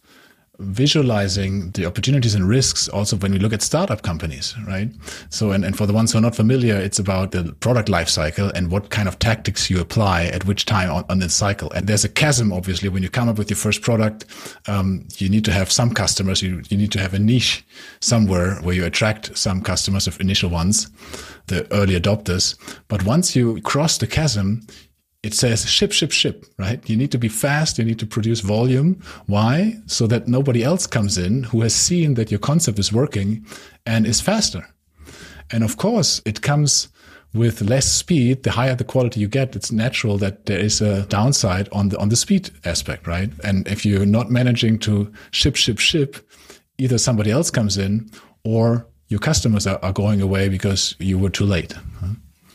visualizing 0.59 1.71
the 1.73 1.87
opportunities 1.87 2.35
and 2.35 2.49
risks 2.49 2.89
also 2.89 3.17
when 3.17 3.33
we 3.33 3.39
look 3.39 3.53
at 3.53 3.63
startup 3.63 4.03
companies, 4.03 4.55
right? 4.67 4.91
So, 5.31 5.51
and, 5.51 5.65
and 5.65 5.77
for 5.77 5.87
the 5.87 5.93
ones 5.93 6.13
who 6.13 6.19
are 6.19 6.23
not 6.23 6.35
familiar, 6.35 6.77
it's 6.77 6.99
about 6.99 7.33
the 7.33 7.53
product 7.61 7.89
life 7.89 8.09
cycle 8.09 8.51
and 8.55 8.71
what 8.71 8.91
kind 8.91 9.09
of 9.09 9.19
tactics 9.19 9.69
you 9.69 9.81
apply 9.81 10.25
at 10.25 10.47
which 10.47 10.65
time 10.65 10.91
on, 10.91 11.05
on 11.09 11.19
the 11.19 11.29
cycle. 11.29 11.71
And 11.73 11.87
there's 11.87 12.05
a 12.05 12.09
chasm, 12.09 12.53
obviously, 12.53 12.89
when 12.89 13.03
you 13.03 13.09
come 13.09 13.29
up 13.29 13.39
with 13.39 13.51
your 13.51 13.57
first 13.57 13.83
product, 13.83 14.25
um, 14.67 15.07
you 15.17 15.29
need 15.29 15.45
to 15.45 15.53
have 15.53 15.71
some 15.71 15.93
customers, 15.93 16.43
you, 16.43 16.63
you 16.69 16.77
need 16.77 16.93
to 16.93 17.01
have 17.01 17.15
a 17.15 17.19
niche 17.19 17.65
somewhere 18.01 18.57
where 18.63 18.75
you 18.75 18.85
attract 18.85 19.37
some 19.37 19.61
customers 19.61 20.07
of 20.07 20.21
initial 20.21 20.51
ones, 20.51 20.89
the 21.47 21.71
early 21.73 21.99
adopters. 21.99 22.57
But 22.89 23.05
once 23.05 23.37
you 23.37 23.61
cross 23.63 23.99
the 23.99 24.07
chasm, 24.07 24.67
it 25.27 25.35
says 25.35 25.69
ship, 25.69 25.91
ship, 25.91 26.13
ship, 26.13 26.47
right? 26.57 26.89
You 26.89 26.97
need 26.97 27.11
to 27.11 27.19
be 27.19 27.29
fast. 27.29 27.79
You 27.79 27.85
need 27.85 27.99
to 27.99 28.07
produce 28.07 28.41
volume. 28.41 29.03
Why? 29.27 29.77
So 29.87 30.07
that 30.07 30.29
nobody 30.29 30.63
else 30.63 30.87
comes 30.87 31.19
in 31.19 31.43
who 31.43 31.63
has 31.63 31.75
seen 31.75 32.15
that 32.15 32.31
your 32.31 32.39
concept 32.39 32.79
is 32.79 32.93
working 32.93 33.45
and 33.85 34.07
is 34.07 34.21
faster. 34.21 34.65
And 35.51 35.65
of 35.65 35.79
course, 35.79 36.23
it 36.25 36.43
comes 36.43 36.89
with 37.35 37.61
less 37.61 37.87
speed. 37.91 38.45
The 38.45 38.53
higher 38.53 38.77
the 38.77 38.85
quality 38.85 39.19
you 39.19 39.27
get, 39.27 39.57
it's 39.57 39.73
natural 39.73 40.17
that 40.19 40.47
there 40.47 40.61
is 40.61 40.81
a 40.81 41.07
downside 41.07 41.69
on 41.73 41.89
the, 41.89 41.99
on 41.99 42.09
the 42.09 42.17
speed 42.17 42.51
aspect, 42.65 43.09
right? 43.09 43.31
And 43.43 43.67
if 43.67 43.85
you're 43.85 44.07
not 44.07 44.31
managing 44.31 44.79
to 44.81 45.13
ship, 45.33 45.57
ship, 45.57 45.79
ship, 45.81 46.17
either 46.79 46.99
somebody 46.99 47.33
else 47.33 47.51
comes 47.51 47.79
in 47.79 48.09
or 48.45 48.87
your 49.09 49.21
customers 49.21 49.67
are, 49.67 49.81
are 49.83 49.93
going 49.93 50.21
away 50.23 50.49
because 50.49 50.95
you 51.01 51.19
were 51.19 51.31
too 51.31 51.47
late. 51.47 51.75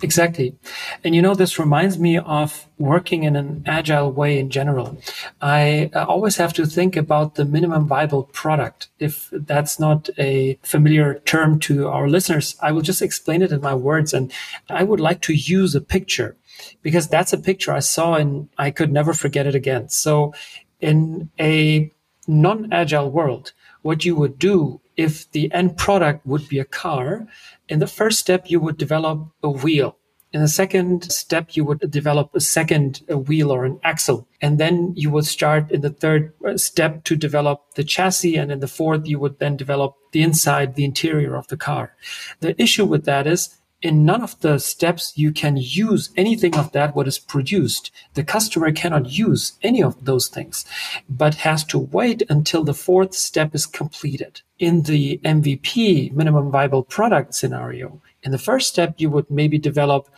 Exactly. 0.04 0.56
And 1.04 1.16
you 1.16 1.22
know, 1.22 1.36
this 1.36 1.60
reminds 1.60 2.00
me 2.00 2.18
of 2.18 2.68
working 2.80 3.24
in 3.24 3.36
an 3.36 3.64
agile 3.68 4.12
way 4.12 4.40
in 4.40 4.50
general. 4.50 4.98
I 5.42 5.92
always 5.94 6.38
have 6.38 6.54
to 6.54 6.66
think 6.66 6.96
about 6.96 7.36
the 7.36 7.46
minimum 7.46 7.88
viable 7.88 8.24
product. 8.24 8.88
If 9.00 9.30
that's 9.32 9.80
not 9.80 10.10
a 10.18 10.58
familiar 10.64 11.20
term 11.26 11.60
to 11.62 11.88
our 11.88 12.10
listeners, 12.10 12.56
I 12.62 12.72
will 12.72 12.82
just 12.82 13.02
explain 13.02 13.42
it 13.42 13.52
in 13.52 13.62
my 13.62 13.76
words. 13.76 14.14
And 14.14 14.32
I 14.70 14.84
would 14.84 15.00
like 15.00 15.22
to 15.22 15.34
use 15.34 15.76
a 15.76 15.82
picture 15.82 16.36
because 16.82 17.08
that's 17.08 17.34
a 17.34 17.38
picture 17.38 17.72
I 17.72 17.80
saw 17.80 18.16
and 18.16 18.50
I 18.58 18.72
could 18.72 18.92
never 18.92 19.14
forget 19.14 19.46
it 19.46 19.56
again. 19.56 19.90
So 19.90 20.34
in 20.80 21.30
a 21.40 21.92
non-agile 22.28 23.12
world, 23.12 23.52
what 23.84 24.06
you 24.06 24.16
would 24.16 24.40
do 24.40 24.82
if 25.02 25.32
the 25.32 25.52
end 25.52 25.78
product 25.78 26.26
would 26.26 26.48
be 26.48 26.60
a 26.60 26.66
car, 26.66 27.28
in 27.68 27.80
the 27.80 27.88
first 27.88 28.20
step, 28.20 28.50
you 28.50 28.60
would 28.60 28.78
develop 28.78 29.28
a 29.42 29.50
wheel. 29.50 29.98
In 30.34 30.42
the 30.42 30.48
second 30.48 31.12
step, 31.12 31.58
you 31.58 31.66
would 31.66 31.92
develop 31.92 32.34
a 32.34 32.40
second 32.40 33.02
wheel 33.10 33.52
or 33.52 33.66
an 33.66 33.80
axle. 33.84 34.28
And 34.42 34.58
then 34.58 34.94
you 34.96 35.10
would 35.10 35.26
start 35.26 35.72
in 35.72 35.82
the 35.82 35.90
third 35.90 36.34
uh, 36.48 36.56
step 36.56 37.04
to 37.04 37.18
develop 37.18 37.76
the 37.76 37.84
chassis. 37.84 38.38
And 38.38 38.50
in 38.52 38.62
the 38.62 38.68
fourth, 38.68 39.06
you 39.06 39.20
would 39.20 39.40
then 39.40 39.58
develop 39.58 39.98
the 40.14 40.22
inside, 40.22 40.76
the 40.76 40.86
interior 40.86 41.36
of 41.36 41.48
the 41.48 41.58
car. 41.58 41.96
The 42.40 42.60
issue 42.62 42.86
with 42.86 43.04
that 43.06 43.28
is 43.28 43.58
in 43.82 44.06
none 44.06 44.22
of 44.22 44.40
the 44.42 44.60
steps 44.60 45.14
you 45.16 45.32
can 45.32 45.58
use 45.58 46.12
anything 46.16 46.56
of 46.56 46.72
that 46.72 46.96
what 46.96 47.08
is 47.08 47.18
produced. 47.18 47.92
The 48.14 48.24
customer 48.24 48.72
cannot 48.72 49.12
use 49.12 49.54
any 49.64 49.82
of 49.82 50.06
those 50.06 50.28
things, 50.28 50.66
but 51.10 51.36
has 51.36 51.64
to 51.66 51.80
wait 51.80 52.24
until 52.30 52.64
the 52.64 52.74
fourth 52.74 53.14
step 53.14 53.56
is 53.56 53.66
completed. 53.66 54.42
In 54.60 54.84
the 54.84 55.20
MVP, 55.24 56.12
minimum 56.14 56.52
viable 56.52 56.84
product 56.84 57.34
scenario, 57.34 58.02
in 58.24 58.32
the 58.32 58.38
first 58.38 58.70
step, 58.70 58.96
you 58.98 59.10
would 59.10 59.30
maybe 59.32 59.58
develop 59.58 60.10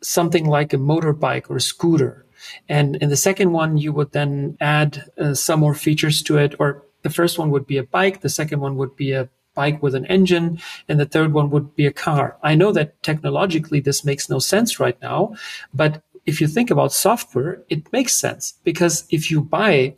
something 0.00 0.46
like 0.46 0.72
a 0.72 0.78
motorbike 0.78 1.50
or 1.50 1.56
a 1.56 1.60
scooter. 1.60 2.24
And 2.68 2.96
in 2.96 3.08
the 3.08 3.16
second 3.16 3.52
one, 3.52 3.76
you 3.78 3.92
would 3.92 4.12
then 4.12 4.56
add 4.60 5.10
uh, 5.18 5.34
some 5.34 5.60
more 5.60 5.74
features 5.74 6.22
to 6.24 6.38
it, 6.38 6.54
or 6.60 6.84
the 7.02 7.10
first 7.10 7.38
one 7.38 7.50
would 7.50 7.66
be 7.66 7.78
a 7.78 7.82
bike. 7.82 8.20
The 8.20 8.28
second 8.28 8.60
one 8.60 8.76
would 8.76 8.94
be 8.94 9.12
a 9.12 9.28
bike 9.56 9.82
with 9.82 9.96
an 9.96 10.06
engine, 10.06 10.60
and 10.88 11.00
the 11.00 11.06
third 11.06 11.32
one 11.32 11.50
would 11.50 11.74
be 11.74 11.86
a 11.86 11.92
car. 11.92 12.36
I 12.44 12.54
know 12.54 12.70
that 12.72 13.02
technologically 13.02 13.80
this 13.80 14.04
makes 14.04 14.30
no 14.30 14.38
sense 14.38 14.78
right 14.78 15.00
now, 15.02 15.34
but 15.74 16.02
if 16.26 16.40
you 16.40 16.46
think 16.46 16.70
about 16.70 16.92
software, 16.92 17.62
it 17.68 17.92
makes 17.92 18.14
sense 18.14 18.54
because 18.62 19.04
if 19.10 19.30
you 19.30 19.40
buy 19.40 19.96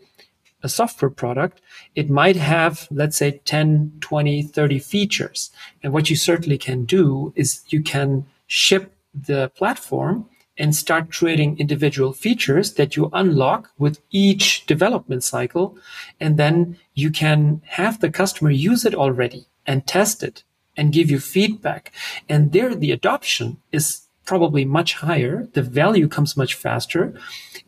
a 0.62 0.69
software 0.69 1.11
product, 1.11 1.61
it 1.95 2.11
might 2.11 2.37
have, 2.37 2.88
let's 2.91 3.17
say 3.17 3.41
10, 3.45 3.93
20, 4.00 4.43
30 4.43 4.79
features. 4.79 5.50
And 5.83 5.93
what 5.93 6.11
you 6.11 6.17
certainly 6.17 6.59
can 6.59 6.85
do 6.85 7.33
is 7.37 7.62
you 7.69 7.83
can 7.83 8.27
ship 8.47 8.95
the 9.15 9.50
platform 9.50 10.29
and 10.59 10.75
start 10.75 11.12
creating 11.12 11.59
individual 11.59 12.12
features 12.12 12.75
that 12.75 12.97
you 12.97 13.11
unlock 13.12 13.71
with 13.79 14.00
each 14.11 14.67
development 14.67 15.23
cycle. 15.23 15.79
And 16.21 16.37
then 16.37 16.77
you 16.95 17.11
can 17.11 17.62
have 17.67 18.00
the 18.00 18.11
customer 18.11 18.50
use 18.50 18.85
it 18.85 18.95
already 18.95 19.47
and 19.67 19.87
test 19.87 20.23
it 20.23 20.43
and 20.77 20.93
give 20.93 21.11
you 21.11 21.21
feedback. 21.21 21.93
And 22.29 22.53
there 22.53 22.75
the 22.75 22.93
adoption 22.93 23.59
is 23.73 24.03
probably 24.25 24.65
much 24.65 24.95
higher. 24.95 25.49
The 25.55 25.62
value 25.62 26.07
comes 26.07 26.37
much 26.37 26.55
faster. 26.55 27.15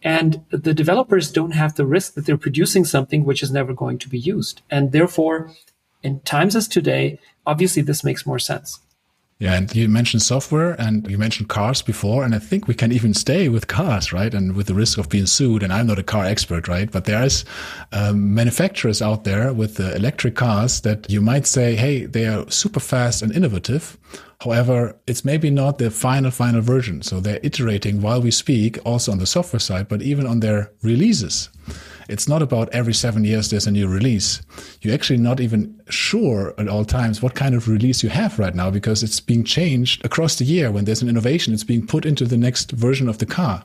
And 0.03 0.45
the 0.51 0.75
developers 0.75 1.33
don't 1.33 1.53
have 1.53 1.75
the 1.75 1.87
risk 1.87 2.15
that 2.15 2.27
they're 2.27 2.37
producing 2.37 2.85
something 2.85 3.25
which 3.25 3.43
is 3.43 3.51
never 3.51 3.73
going 3.73 3.99
to 3.99 4.09
be 4.09 4.19
used. 4.19 4.61
And 4.71 4.93
therefore, 4.93 5.53
in 6.03 6.21
times 6.21 6.57
as 6.57 6.69
today, 6.69 7.19
obviously 7.47 7.83
this 7.83 8.05
makes 8.05 8.27
more 8.27 8.39
sense. 8.39 8.81
Yeah, 9.41 9.55
and 9.55 9.75
you 9.75 9.89
mentioned 9.89 10.21
software 10.21 10.79
and 10.79 11.11
you 11.11 11.17
mentioned 11.17 11.49
cars 11.49 11.81
before, 11.81 12.25
and 12.25 12.35
I 12.35 12.39
think 12.39 12.69
we 12.69 12.75
can 12.75 12.93
even 12.93 13.15
stay 13.15 13.49
with 13.49 13.69
cars, 13.69 14.13
right? 14.13 14.35
And 14.35 14.55
with 14.55 14.67
the 14.67 14.75
risk 14.75 14.99
of 14.99 15.09
being 15.09 15.25
sued, 15.25 15.63
and 15.63 15.73
I'm 15.73 15.87
not 15.87 15.99
a 15.99 16.03
car 16.03 16.27
expert, 16.27 16.69
right? 16.69 16.91
But 16.91 17.07
there's 17.07 17.47
um, 17.93 18.35
manufacturers 18.35 19.01
out 19.01 19.25
there 19.25 19.55
with 19.55 19.77
the 19.77 19.97
electric 19.97 20.35
cars 20.35 20.83
that 20.83 21.11
you 21.11 21.23
might 21.23 21.47
say, 21.47 21.75
hey, 21.75 22.05
they 22.05 22.27
are 22.27 22.51
super 22.51 22.81
fast 22.81 23.23
and 23.23 23.33
innovative. 23.33 23.97
However, 24.43 24.95
it's 25.07 25.25
maybe 25.25 25.49
not 25.49 25.79
the 25.79 25.91
final, 25.91 26.31
final 26.31 26.61
version. 26.61 27.01
So 27.01 27.19
they're 27.19 27.41
iterating 27.43 28.03
while 28.03 28.21
we 28.21 28.31
speak, 28.31 28.79
also 28.85 29.11
on 29.11 29.19
the 29.19 29.27
software 29.27 29.61
side, 29.61 29.89
but 29.89 30.03
even 30.03 30.27
on 30.27 30.41
their 30.41 30.71
releases. 30.83 31.49
It's 32.11 32.29
not 32.29 32.43
about 32.43 32.69
every 32.71 32.93
seven 32.93 33.25
years 33.25 33.51
there's 33.51 33.69
a 33.69 33.71
new 33.71 33.87
release. 33.87 34.43
You're 34.83 34.95
actually 34.95 35.21
not 35.21 35.39
even 35.39 35.81
sure 35.89 36.55
at 36.59 36.69
all 36.69 36.85
times 36.85 37.23
what 37.23 37.37
kind 37.37 37.55
of 37.55 37.69
release 37.69 38.03
you 38.03 38.09
have 38.09 38.37
right 38.37 38.55
now 38.55 38.69
because 38.69 39.05
it's 39.05 39.21
being 39.21 39.45
changed 39.45 40.05
across 40.05 40.37
the 40.37 40.45
year. 40.45 40.73
When 40.73 40.87
there's 40.87 41.03
an 41.03 41.09
innovation, 41.09 41.55
it's 41.55 41.63
being 41.63 41.87
put 41.87 42.05
into 42.05 42.25
the 42.25 42.37
next 42.37 42.73
version 42.73 43.09
of 43.09 43.19
the 43.19 43.27
car. 43.27 43.65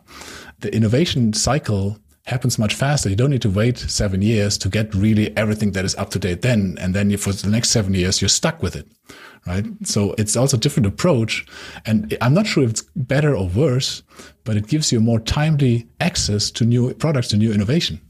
The 0.60 0.74
innovation 0.76 1.34
cycle 1.34 1.98
happens 2.28 2.60
much 2.60 2.76
faster. 2.76 3.10
You 3.10 3.16
don't 3.16 3.32
need 3.32 3.42
to 3.42 3.50
wait 3.50 3.80
seven 3.80 4.22
years 4.22 4.60
to 4.60 4.70
get 4.70 4.94
really 4.94 5.36
everything 5.36 5.72
that 5.72 5.86
is 5.86 5.96
up 5.96 6.12
to 6.12 6.20
date 6.20 6.44
then. 6.44 6.78
And 6.80 6.94
then 6.94 7.16
for 7.18 7.34
the 7.34 7.50
next 7.50 7.72
seven 7.72 7.96
years, 7.96 8.22
you're 8.22 8.30
stuck 8.30 8.62
with 8.62 8.76
it. 8.76 8.88
Right. 9.48 9.66
So 9.84 10.16
it's 10.18 10.36
also 10.36 10.58
a 10.58 10.60
different 10.60 10.88
approach. 10.88 11.46
And 11.86 12.16
I'm 12.22 12.34
not 12.34 12.48
sure 12.48 12.64
if 12.64 12.70
it's 12.72 12.84
better 12.96 13.36
or 13.36 13.48
worse, 13.48 14.04
but 14.44 14.56
it 14.56 14.68
gives 14.68 14.92
you 14.92 15.00
more 15.00 15.20
timely 15.20 15.88
access 16.00 16.50
to 16.52 16.66
new 16.66 16.94
products, 16.96 17.28
to 17.30 17.38
new 17.38 17.52
innovation. 17.52 18.02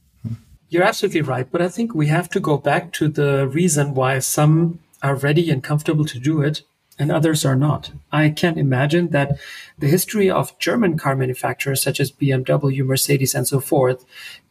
You're 0.69 0.83
absolutely 0.83 1.21
right. 1.21 1.49
But 1.49 1.61
I 1.61 1.69
think 1.69 1.93
we 1.93 2.07
have 2.07 2.29
to 2.29 2.39
go 2.39 2.57
back 2.57 2.91
to 2.93 3.07
the 3.07 3.47
reason 3.47 3.93
why 3.93 4.19
some 4.19 4.79
are 5.01 5.15
ready 5.15 5.51
and 5.51 5.63
comfortable 5.63 6.05
to 6.05 6.19
do 6.19 6.41
it 6.41 6.63
and 6.97 7.11
others 7.11 7.45
are 7.45 7.55
not. 7.55 7.91
I 8.11 8.29
can 8.29 8.57
imagine 8.57 9.09
that 9.09 9.37
the 9.77 9.87
history 9.87 10.29
of 10.29 10.57
German 10.59 10.97
car 10.97 11.15
manufacturers 11.15 11.81
such 11.81 11.99
as 11.99 12.11
BMW, 12.11 12.85
Mercedes, 12.85 13.35
and 13.35 13.47
so 13.47 13.59
forth 13.59 14.05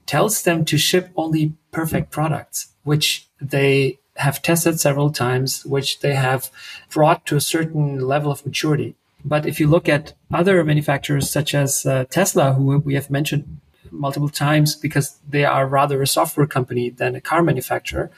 tells 0.06 0.42
them 0.42 0.64
to 0.66 0.76
ship 0.76 1.10
only 1.16 1.54
perfect 1.72 2.10
products, 2.10 2.68
which 2.82 3.26
they 3.40 3.98
have 4.16 4.42
tested 4.42 4.78
several 4.78 5.10
times, 5.10 5.64
which 5.64 6.00
they 6.00 6.14
have 6.14 6.50
brought 6.90 7.24
to 7.26 7.36
a 7.36 7.40
certain 7.40 7.98
level 8.00 8.30
of 8.30 8.44
maturity. 8.44 8.94
But 9.24 9.46
if 9.46 9.58
you 9.58 9.66
look 9.66 9.88
at 9.88 10.12
other 10.32 10.62
manufacturers 10.62 11.30
such 11.30 11.54
as 11.54 11.86
uh, 11.86 12.04
Tesla, 12.10 12.52
who 12.52 12.78
we 12.78 12.94
have 12.94 13.10
mentioned 13.10 13.60
multiple 13.94 14.28
times 14.28 14.76
because 14.76 15.18
they 15.28 15.44
are 15.44 15.66
rather 15.66 16.02
a 16.02 16.06
software 16.06 16.46
company 16.46 16.90
than 16.90 17.14
a 17.14 17.20
car 17.20 17.42
manufacturer, 17.42 18.10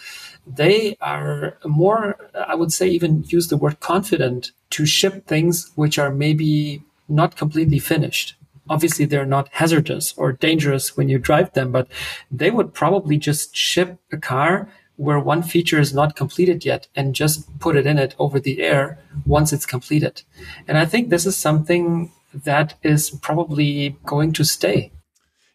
they 0.47 0.97
are 1.01 1.59
more, 1.65 2.17
I 2.35 2.55
would 2.55 2.73
say, 2.73 2.89
even 2.89 3.25
use 3.29 3.49
the 3.49 3.57
word 3.57 3.81
confident 3.81 4.53
to 4.71 4.87
ship 4.87 5.27
things 5.27 5.71
which 5.75 5.99
are 5.99 6.11
maybe 6.11 6.83
not 7.09 7.37
completely 7.37 7.79
finished. 7.79 8.35
Obviously, 8.69 9.05
they're 9.05 9.27
not 9.27 9.49
hazardous 9.53 10.13
or 10.17 10.33
dangerous 10.33 10.97
when 10.97 11.09
you 11.09 11.19
drive 11.19 11.53
them, 11.53 11.71
but 11.71 11.89
they 12.31 12.51
would 12.51 12.75
probably 12.75 13.17
just 13.17 13.55
ship 13.55 13.99
a 14.13 14.17
car 14.17 14.69
where 14.97 15.21
one 15.21 15.43
feature 15.43 15.79
is 15.79 15.95
not 15.95 16.17
completed 16.17 16.65
yet 16.65 16.89
and 16.97 17.15
just 17.15 17.59
put 17.61 17.77
it 17.77 17.87
in 17.87 17.99
it 17.99 18.15
over 18.19 18.41
the 18.41 18.61
air 18.61 18.99
once 19.25 19.53
it's 19.53 19.67
completed. 19.67 20.23
And 20.67 20.79
I 20.79 20.87
think 20.87 21.11
this 21.11 21.27
is 21.27 21.37
something 21.37 22.13
that 22.35 22.75
is 22.83 23.11
probably 23.11 23.97
going 24.05 24.33
to 24.33 24.45
stay. 24.45 24.91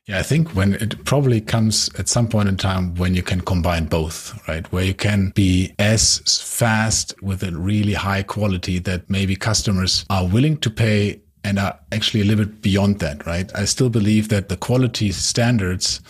Yeah, 0.08 0.18
I 0.18 0.24
think 0.24 0.56
when 0.56 0.74
it 0.74 1.06
probably 1.06 1.40
comes 1.42 1.90
at 2.00 2.10
some 2.10 2.28
point 2.28 2.50
in 2.50 2.58
time 2.58 2.96
when 2.96 3.14
you 3.14 3.22
can 3.22 3.40
combine 3.42 3.86
both, 3.86 4.36
right? 4.48 4.70
Where 4.72 4.84
you 4.84 4.96
can 4.96 5.30
be 5.36 5.76
as 5.78 6.20
fast 6.44 7.14
with 7.22 7.44
a 7.44 7.52
really 7.52 7.94
high 7.94 8.24
quality 8.24 8.80
that 8.80 9.08
maybe 9.10 9.36
customers 9.36 10.04
are 10.10 10.28
willing 10.28 10.58
to 10.58 10.72
pay 10.72 11.22
and 11.44 11.60
are 11.60 11.80
actually 11.92 12.22
a 12.22 12.26
little 12.26 12.46
bit 12.46 12.62
beyond 12.64 13.00
that, 13.00 13.26
right? 13.28 13.52
I 13.56 13.66
still 13.66 13.90
believe 13.90 14.30
that 14.30 14.50
the 14.50 14.58
quality 14.58 15.12
standards 15.12 16.02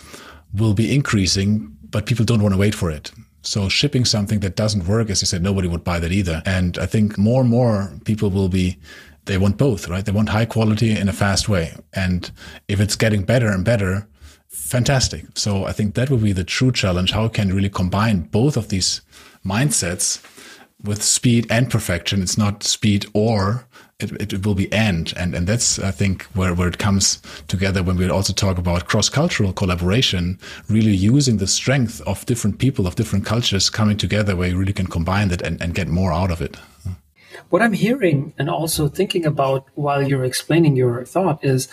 will 0.54 0.74
be 0.74 0.94
increasing, 0.94 1.76
but 1.90 2.06
people 2.06 2.24
don't 2.24 2.42
want 2.42 2.54
to 2.54 2.58
wait 2.58 2.74
for 2.74 2.90
it. 2.90 3.12
So 3.42 3.68
shipping 3.68 4.06
something 4.06 4.40
that 4.40 4.56
doesn't 4.56 4.86
work, 4.86 5.10
as 5.10 5.20
you 5.20 5.26
said, 5.26 5.42
nobody 5.42 5.68
would 5.68 5.84
buy 5.84 5.98
that 5.98 6.12
either. 6.12 6.42
And 6.46 6.78
I 6.78 6.86
think 6.86 7.18
more 7.18 7.42
and 7.42 7.50
more 7.50 7.92
people 8.04 8.30
will 8.30 8.48
be, 8.48 8.78
they 9.24 9.38
want 9.38 9.56
both, 9.56 9.88
right? 9.88 10.04
They 10.04 10.12
want 10.12 10.30
high 10.30 10.46
quality 10.46 10.96
in 10.96 11.08
a 11.08 11.12
fast 11.12 11.48
way. 11.48 11.74
And 11.92 12.30
if 12.68 12.80
it's 12.80 12.96
getting 12.96 13.22
better 13.22 13.48
and 13.48 13.64
better, 13.64 14.08
fantastic. 14.48 15.24
So 15.34 15.64
I 15.64 15.72
think 15.72 15.94
that 15.94 16.10
would 16.10 16.22
be 16.22 16.32
the 16.32 16.44
true 16.44 16.72
challenge. 16.72 17.12
How 17.12 17.28
can 17.28 17.48
you 17.48 17.54
really 17.54 17.70
combine 17.70 18.22
both 18.22 18.56
of 18.56 18.68
these 18.68 19.00
mindsets 19.44 20.22
with 20.82 21.02
speed 21.02 21.46
and 21.50 21.70
perfection? 21.70 22.22
It's 22.22 22.38
not 22.38 22.64
speed 22.64 23.06
or 23.12 23.66
it, 24.02 24.32
it 24.32 24.44
will 24.44 24.54
be 24.54 24.72
and 24.72 25.12
and 25.16 25.34
and 25.34 25.46
that's 25.46 25.78
I 25.78 25.90
think 25.90 26.24
where 26.34 26.54
where 26.54 26.68
it 26.68 26.78
comes 26.78 27.22
together 27.48 27.82
when 27.82 27.96
we 27.96 28.08
also 28.10 28.32
talk 28.32 28.58
about 28.58 28.86
cross 28.86 29.08
cultural 29.08 29.52
collaboration, 29.52 30.38
really 30.68 30.92
using 30.92 31.36
the 31.36 31.46
strength 31.46 32.00
of 32.06 32.26
different 32.26 32.58
people 32.58 32.86
of 32.86 32.96
different 32.96 33.24
cultures 33.24 33.70
coming 33.70 33.96
together, 33.96 34.34
where 34.34 34.48
you 34.48 34.58
really 34.58 34.72
can 34.72 34.88
combine 34.88 35.28
that 35.28 35.42
and, 35.42 35.62
and 35.62 35.74
get 35.74 35.88
more 35.88 36.12
out 36.12 36.30
of 36.30 36.40
it. 36.40 36.56
What 37.50 37.62
I'm 37.62 37.72
hearing 37.72 38.34
and 38.38 38.48
also 38.48 38.88
thinking 38.88 39.26
about 39.26 39.66
while 39.74 40.06
you're 40.06 40.24
explaining 40.24 40.76
your 40.76 41.04
thought 41.04 41.44
is 41.44 41.68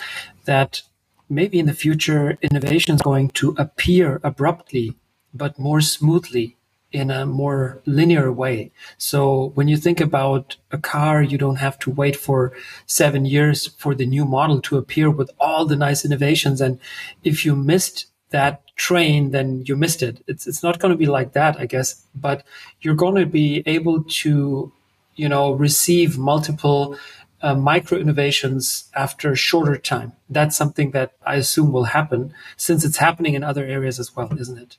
that 0.45 0.81
maybe 1.29 1.59
in 1.59 1.65
the 1.65 1.73
future 1.73 2.37
innovation 2.41 2.95
is 2.95 3.01
going 3.01 3.29
to 3.29 3.55
appear 3.57 4.19
abruptly 4.23 4.95
but 5.33 5.59
more 5.59 5.81
smoothly 5.81 6.57
in 6.91 7.11
a 7.11 7.25
more 7.25 7.81
linear 7.85 8.31
way. 8.31 8.71
So 8.97 9.51
when 9.53 9.67
you 9.67 9.77
think 9.77 10.01
about 10.01 10.57
a 10.71 10.77
car, 10.77 11.21
you 11.21 11.37
don't 11.37 11.57
have 11.57 11.77
to 11.79 11.91
wait 11.91 12.15
for 12.15 12.51
seven 12.87 13.25
years 13.25 13.67
for 13.67 13.93
the 13.93 14.07
new 14.07 14.25
model 14.25 14.59
to 14.61 14.77
appear 14.77 15.09
with 15.09 15.29
all 15.39 15.65
the 15.65 15.75
nice 15.75 16.03
innovations. 16.03 16.61
And 16.61 16.79
if 17.23 17.45
you 17.45 17.55
missed 17.55 18.07
that 18.31 18.63
train, 18.75 19.31
then 19.31 19.63
you 19.65 19.75
missed 19.75 20.01
it. 20.01 20.23
It's, 20.27 20.47
it's 20.47 20.63
not 20.63 20.79
going 20.79 20.91
to 20.91 20.97
be 20.97 21.05
like 21.05 21.33
that, 21.33 21.59
I 21.59 21.65
guess, 21.65 22.05
but 22.15 22.43
you're 22.81 22.95
going 22.95 23.15
to 23.15 23.25
be 23.25 23.61
able 23.65 24.03
to, 24.03 24.71
you 25.19 25.27
know, 25.27 25.51
receive 25.51 26.17
multiple 26.17 26.97
uh, 27.41 27.55
micro 27.55 27.97
innovations 27.97 28.89
after 28.95 29.31
a 29.31 29.35
shorter 29.35 29.77
time. 29.77 30.13
That's 30.29 30.55
something 30.55 30.91
that 30.91 31.13
I 31.25 31.35
assume 31.35 31.71
will 31.71 31.85
happen 31.85 32.33
since 32.55 32.85
it's 32.85 32.97
happening 32.97 33.33
in 33.33 33.43
other 33.43 33.65
areas 33.65 33.99
as 33.99 34.15
well, 34.15 34.31
isn't 34.39 34.57
it? 34.57 34.77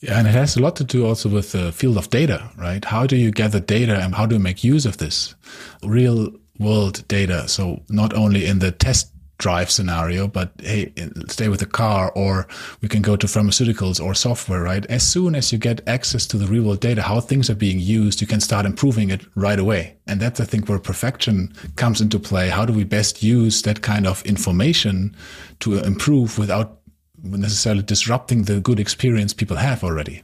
Yeah, 0.00 0.18
and 0.18 0.26
it 0.28 0.34
has 0.34 0.56
a 0.56 0.60
lot 0.60 0.76
to 0.76 0.84
do 0.84 1.06
also 1.06 1.28
with 1.28 1.52
the 1.52 1.72
field 1.72 1.96
of 1.96 2.10
data, 2.10 2.50
right? 2.58 2.84
How 2.84 3.06
do 3.06 3.16
you 3.16 3.30
gather 3.30 3.60
data 3.60 3.98
and 3.98 4.14
how 4.14 4.26
do 4.26 4.34
you 4.36 4.42
make 4.42 4.62
use 4.62 4.84
of 4.86 4.98
this 4.98 5.34
real 5.82 6.32
world 6.58 7.06
data? 7.08 7.48
So 7.48 7.82
not 7.88 8.12
only 8.12 8.44
in 8.46 8.58
the 8.58 8.72
test 8.72 9.10
drive 9.38 9.70
scenario, 9.70 10.26
but 10.26 10.52
hey, 10.60 10.92
stay 11.28 11.48
with 11.48 11.60
the 11.60 11.66
car 11.66 12.10
or 12.14 12.46
we 12.80 12.88
can 12.88 13.02
go 13.02 13.16
to 13.16 13.26
pharmaceuticals 13.26 14.02
or 14.02 14.14
software, 14.14 14.62
right? 14.62 14.86
As 14.86 15.06
soon 15.06 15.34
as 15.34 15.52
you 15.52 15.58
get 15.58 15.86
access 15.86 16.26
to 16.26 16.38
the 16.38 16.46
real 16.46 16.64
world 16.64 16.80
data, 16.80 17.02
how 17.02 17.20
things 17.20 17.50
are 17.50 17.54
being 17.54 17.78
used, 17.78 18.20
you 18.20 18.26
can 18.26 18.40
start 18.40 18.64
improving 18.64 19.10
it 19.10 19.26
right 19.34 19.58
away. 19.58 19.96
And 20.06 20.20
that's, 20.20 20.40
I 20.40 20.44
think, 20.44 20.68
where 20.68 20.78
perfection 20.78 21.52
comes 21.76 22.00
into 22.00 22.18
play. 22.18 22.48
How 22.48 22.64
do 22.64 22.72
we 22.72 22.84
best 22.84 23.22
use 23.22 23.62
that 23.62 23.82
kind 23.82 24.06
of 24.06 24.24
information 24.24 25.14
to 25.60 25.78
improve 25.78 26.38
without 26.38 26.80
necessarily 27.22 27.82
disrupting 27.82 28.44
the 28.44 28.60
good 28.60 28.80
experience 28.80 29.32
people 29.32 29.56
have 29.56 29.82
already. 29.82 30.22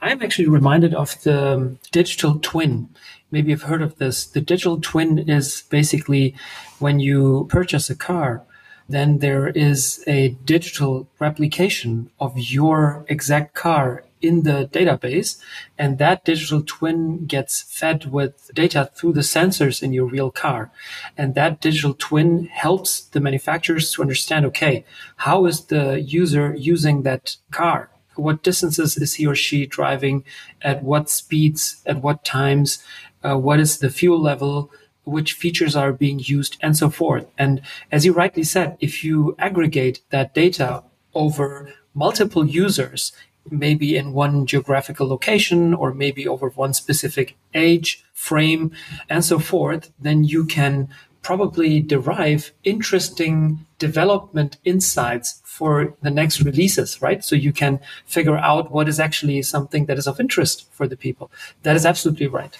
I'm 0.00 0.22
actually 0.22 0.48
reminded 0.48 0.94
of 0.94 1.20
the 1.22 1.76
digital 1.92 2.38
twin. 2.40 2.88
Maybe 3.30 3.50
you've 3.50 3.62
heard 3.62 3.82
of 3.82 3.96
this. 3.98 4.26
The 4.26 4.40
digital 4.40 4.80
twin 4.80 5.18
is 5.18 5.62
basically 5.70 6.34
when 6.82 7.00
you 7.00 7.46
purchase 7.48 7.88
a 7.88 7.96
car, 7.96 8.42
then 8.88 9.18
there 9.18 9.48
is 9.48 10.02
a 10.06 10.30
digital 10.44 11.08
replication 11.18 12.10
of 12.20 12.36
your 12.36 13.06
exact 13.08 13.54
car 13.54 14.04
in 14.20 14.42
the 14.42 14.68
database. 14.72 15.40
And 15.78 15.98
that 15.98 16.24
digital 16.24 16.62
twin 16.64 17.26
gets 17.26 17.62
fed 17.62 18.12
with 18.12 18.50
data 18.54 18.90
through 18.94 19.14
the 19.14 19.20
sensors 19.20 19.82
in 19.82 19.92
your 19.92 20.06
real 20.06 20.30
car. 20.30 20.70
And 21.16 21.34
that 21.34 21.60
digital 21.60 21.94
twin 21.94 22.46
helps 22.46 23.00
the 23.00 23.20
manufacturers 23.20 23.92
to 23.92 24.02
understand, 24.02 24.46
okay, 24.46 24.84
how 25.16 25.46
is 25.46 25.66
the 25.66 26.00
user 26.00 26.54
using 26.54 27.02
that 27.02 27.36
car? 27.50 27.90
What 28.14 28.42
distances 28.42 28.96
is 28.96 29.14
he 29.14 29.26
or 29.26 29.34
she 29.34 29.66
driving? 29.66 30.24
At 30.60 30.82
what 30.82 31.08
speeds? 31.08 31.82
At 31.86 32.02
what 32.02 32.24
times? 32.24 32.84
Uh, 33.24 33.38
what 33.38 33.60
is 33.60 33.78
the 33.78 33.90
fuel 33.90 34.20
level? 34.20 34.70
Which 35.04 35.32
features 35.32 35.74
are 35.74 35.92
being 35.92 36.20
used 36.20 36.56
and 36.60 36.76
so 36.76 36.90
forth. 36.90 37.26
And 37.38 37.60
as 37.90 38.04
you 38.04 38.12
rightly 38.12 38.44
said, 38.44 38.76
if 38.80 39.02
you 39.04 39.34
aggregate 39.38 40.00
that 40.10 40.34
data 40.34 40.84
over 41.14 41.72
multiple 41.94 42.46
users, 42.46 43.12
maybe 43.50 43.96
in 43.96 44.12
one 44.12 44.46
geographical 44.46 45.08
location 45.08 45.74
or 45.74 45.92
maybe 45.92 46.28
over 46.28 46.50
one 46.50 46.72
specific 46.72 47.36
age 47.54 48.04
frame 48.14 48.70
and 49.08 49.24
so 49.24 49.38
forth, 49.38 49.90
then 49.98 50.24
you 50.24 50.44
can 50.44 50.88
probably 51.22 51.80
derive 51.80 52.52
interesting 52.64 53.64
development 53.78 54.58
insights 54.64 55.40
for 55.44 55.94
the 56.02 56.10
next 56.10 56.40
releases, 56.40 57.00
right? 57.00 57.24
So 57.24 57.36
you 57.36 57.52
can 57.52 57.78
figure 58.06 58.36
out 58.36 58.72
what 58.72 58.88
is 58.88 58.98
actually 58.98 59.42
something 59.42 59.86
that 59.86 59.98
is 59.98 60.06
of 60.06 60.18
interest 60.18 60.66
for 60.72 60.88
the 60.88 60.96
people. 60.96 61.30
That 61.62 61.76
is 61.76 61.86
absolutely 61.86 62.26
right. 62.26 62.56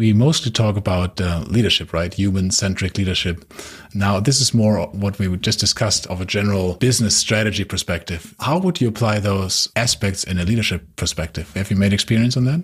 We 0.00 0.14
mostly 0.14 0.50
talk 0.50 0.78
about 0.78 1.20
uh, 1.20 1.44
leadership, 1.46 1.92
right? 1.92 2.14
Human 2.14 2.50
centric 2.50 2.96
leadership. 2.96 3.52
Now, 3.92 4.18
this 4.18 4.40
is 4.40 4.54
more 4.54 4.86
what 4.92 5.18
we 5.18 5.36
just 5.36 5.60
discussed 5.60 6.06
of 6.06 6.22
a 6.22 6.24
general 6.24 6.76
business 6.76 7.14
strategy 7.14 7.64
perspective. 7.64 8.34
How 8.40 8.56
would 8.60 8.80
you 8.80 8.88
apply 8.88 9.18
those 9.18 9.68
aspects 9.76 10.24
in 10.24 10.38
a 10.38 10.44
leadership 10.46 10.86
perspective? 10.96 11.52
Have 11.54 11.70
you 11.70 11.76
made 11.76 11.92
experience 11.92 12.34
on 12.38 12.44
that? 12.46 12.62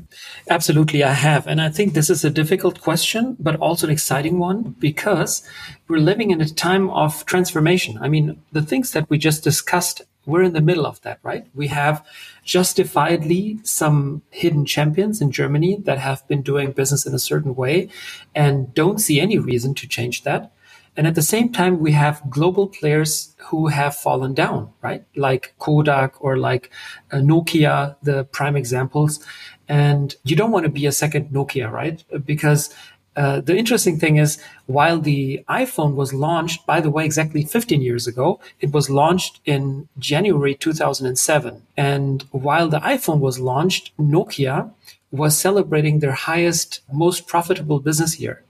Absolutely, 0.49 1.05
I 1.05 1.12
have. 1.12 1.46
And 1.46 1.61
I 1.61 1.68
think 1.68 1.92
this 1.92 2.09
is 2.09 2.25
a 2.25 2.31
difficult 2.31 2.81
question, 2.81 3.37
but 3.38 3.57
also 3.57 3.87
an 3.87 3.92
exciting 3.92 4.38
one 4.38 4.75
because 4.79 5.46
we're 5.88 5.99
living 5.99 6.31
in 6.31 6.40
a 6.40 6.49
time 6.49 6.88
of 6.88 7.27
transformation. 7.27 7.99
I 8.01 8.09
mean, 8.09 8.40
the 8.53 8.62
things 8.62 8.92
that 8.92 9.11
we 9.11 9.18
just 9.18 9.44
discussed 9.44 10.01
we're 10.27 10.43
in 10.43 10.53
the 10.53 10.61
middle 10.61 10.87
of 10.87 11.01
that, 11.03 11.21
right? 11.23 11.47
We 11.55 11.69
have 11.69 12.05
justifiedly 12.45 13.67
some 13.67 14.23
hidden 14.31 14.67
champions 14.67 15.21
in 15.21 15.31
Germany 15.31 15.79
that 15.85 15.99
have 15.99 16.27
been 16.29 16.43
doing 16.43 16.73
business 16.73 17.07
in 17.07 17.15
a 17.15 17.19
certain 17.19 17.55
way 17.55 17.89
and 18.35 18.75
don't 18.75 18.99
see 18.99 19.21
any 19.21 19.39
reason 19.39 19.75
to 19.75 19.89
change 19.89 20.25
that. 20.25 20.53
And 20.97 21.07
at 21.07 21.15
the 21.15 21.23
same 21.23 21.53
time, 21.53 21.79
we 21.79 21.93
have 21.93 22.23
global 22.31 22.69
players 22.69 23.35
who 23.49 23.69
have 23.69 23.95
fallen 23.95 24.33
down, 24.33 24.73
right? 24.81 25.05
Like 25.15 25.55
Kodak 25.59 26.23
or 26.25 26.39
like 26.39 26.71
uh, 27.12 27.19
Nokia, 27.19 27.97
the 28.03 28.25
prime 28.25 28.57
examples. 28.57 29.25
And 29.69 30.15
you 30.25 30.37
don't 30.37 30.53
want 30.53 30.65
to 30.65 30.71
be 30.71 30.87
a 30.87 30.93
second 30.93 31.31
Nokia, 31.31 31.71
right? 31.71 32.03
Because 32.25 32.75
uh, 33.17 33.41
the 33.41 33.57
interesting 33.57 33.99
thing 33.99 34.17
is, 34.17 34.39
while 34.67 35.01
the 35.01 35.43
iPhone 35.49 35.95
was 35.95 36.13
launched, 36.13 36.67
by 36.67 36.81
the 36.81 36.91
way, 36.91 37.05
exactly 37.05 37.45
15 37.45 37.81
years 37.81 38.07
ago, 38.07 38.39
it 38.61 38.73
was 38.73 38.91
launched 38.91 39.41
in 39.47 39.89
January 39.99 40.55
2007. 40.55 41.63
And 41.77 42.25
while 42.31 42.69
the 42.69 42.81
iPhone 42.81 43.21
was 43.21 43.41
launched, 43.41 43.97
Nokia 43.99 44.71
was 45.11 45.37
celebrating 45.37 46.01
their 46.01 46.13
highest, 46.13 46.81
most 46.93 47.27
profitable 47.27 47.81
business 47.81 48.21
year. 48.21 48.43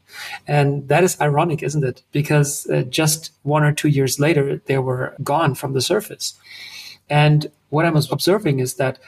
And 0.49 0.89
that 0.89 1.05
is 1.05 1.21
ironic, 1.21 1.63
isn't 1.63 1.85
it? 1.85 2.03
Because 2.11 2.69
uh, 2.69 2.83
just 2.83 3.33
one 3.43 3.63
or 3.63 3.73
two 3.73 3.89
years 3.89 4.19
later, 4.19 4.61
they 4.67 4.79
were 4.79 5.15
gone 5.23 5.55
from 5.55 5.75
the 5.75 5.81
surface. 5.81 6.35
And 7.09 7.53
what 7.69 7.85
I 7.85 7.91
was 7.91 8.11
observing 8.11 8.59
is 8.59 8.75
that 8.75 8.99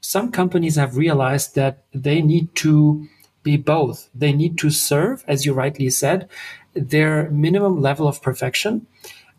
some 0.00 0.30
companies 0.30 0.76
have 0.76 0.96
realized 0.96 1.54
that 1.56 1.82
they 1.92 2.22
need 2.22 2.54
to 2.56 3.08
be 3.50 3.56
both. 3.56 4.10
They 4.22 4.32
need 4.32 4.54
to 4.58 4.70
serve, 4.70 5.24
as 5.26 5.46
you 5.46 5.52
rightly 5.54 5.90
said, 5.90 6.28
their 6.74 7.30
minimum 7.30 7.80
level 7.88 8.06
of 8.06 8.22
perfection 8.28 8.86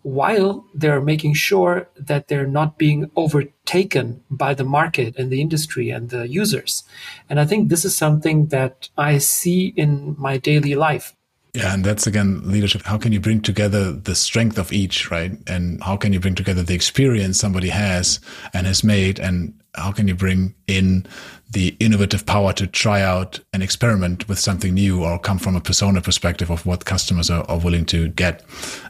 while 0.02 0.66
they're 0.74 1.02
making 1.14 1.34
sure 1.34 1.88
that 2.10 2.28
they're 2.28 2.54
not 2.60 2.78
being 2.78 3.12
overtaken 3.16 4.24
by 4.44 4.52
the 4.56 4.64
market 4.64 5.12
and 5.18 5.30
the 5.30 5.42
industry 5.42 5.88
and 5.96 6.10
the 6.10 6.28
users. 6.42 6.84
And 7.30 7.40
I 7.40 7.46
think 7.46 7.62
this 7.70 7.86
is 7.86 7.96
something 7.96 8.48
that 8.48 8.90
I 8.98 9.20
see 9.20 9.74
in 9.76 10.16
my 10.18 10.38
daily 10.38 10.76
life. 10.76 11.16
Yeah, 11.54 11.74
and 11.74 11.84
that's 11.84 12.06
again 12.06 12.42
leadership. 12.44 12.84
How 12.84 12.98
can 12.98 13.12
you 13.12 13.20
bring 13.20 13.42
together 13.42 13.92
the 13.92 14.14
strength 14.14 14.60
of 14.60 14.72
each, 14.72 15.10
right? 15.10 15.32
And 15.48 15.82
how 15.84 15.98
can 15.98 16.14
you 16.14 16.20
bring 16.20 16.36
together 16.36 16.62
the 16.62 16.76
experience 16.76 17.40
somebody 17.40 17.70
has 17.70 18.20
and 18.54 18.68
has 18.68 18.84
made, 18.84 19.20
and 19.20 19.60
how 19.76 19.92
can 19.92 20.08
you 20.08 20.14
bring 20.14 20.54
in 20.68 21.08
the 21.52 21.76
innovative 21.80 22.26
power 22.28 22.54
to 22.54 22.68
try 22.68 23.02
out 23.02 23.40
and 23.52 23.64
experiment 23.64 24.28
with 24.28 24.38
something 24.38 24.76
new 24.76 25.04
or 25.04 25.18
come 25.18 25.40
from 25.40 25.56
a 25.56 25.62
persona 25.62 26.02
perspective 26.02 26.52
of 26.52 26.66
what 26.68 26.86
customers 26.86 27.32
are, 27.32 27.44
are 27.50 27.58
willing 27.58 27.86
to 27.86 28.10
get? 28.10 28.44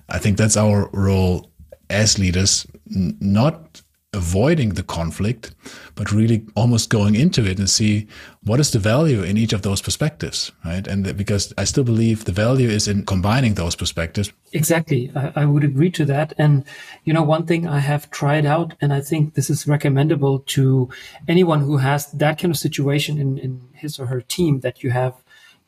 I 0.10 0.20
think 0.20 0.38
that's 0.38 0.58
our 0.58 0.90
role 0.92 1.50
as 1.90 2.20
leaders, 2.20 2.68
not 2.88 3.82
avoiding 4.14 4.70
the 4.70 4.82
conflict, 4.82 5.54
but 5.94 6.12
really 6.12 6.44
almost 6.56 6.90
going 6.90 7.14
into 7.14 7.46
it 7.46 7.60
and 7.60 7.70
see 7.70 8.08
what 8.44 8.60
is 8.60 8.72
the 8.72 8.80
value 8.80 9.22
in 9.22 9.38
each 9.38 9.54
of 9.54 9.62
those 9.62 9.84
perspectives, 9.84 10.52
right? 10.66 10.88
And 10.88 11.16
because 11.16 11.54
I 11.60 11.64
still 11.66 11.84
believe 11.84 12.26
the 12.26 12.32
value 12.32 12.70
is 12.70 12.88
in 12.88 13.06
combining 13.06 13.54
those 13.54 13.76
perspectives. 13.76 14.34
Exactly. 14.52 15.12
I, 15.16 15.32
I, 15.36 15.46
would 15.46 15.64
agree 15.64 15.92
to 15.92 16.06
that. 16.06 16.34
And, 16.40 16.66
you 17.04 17.14
know, 17.14 17.22
one 17.22 17.46
thing 17.46 17.68
I 17.68 17.80
have 17.80 18.10
tried 18.10 18.48
out, 18.48 18.74
and 18.82 18.92
I 18.92 19.02
think 19.02 19.36
this 19.36 19.50
is 19.50 19.68
recommendable 19.68 20.40
to 20.40 20.90
anyone 21.28 21.62
who 21.62 21.78
has 21.78 22.12
that 22.14 22.40
kind 22.40 22.52
of 22.52 22.58
situation 22.58 23.20
in, 23.20 23.38
in 23.38 23.62
his 23.74 24.00
or 24.00 24.08
her 24.08 24.22
team 24.22 24.62
that 24.62 24.82
you 24.82 24.90
have 24.90 25.14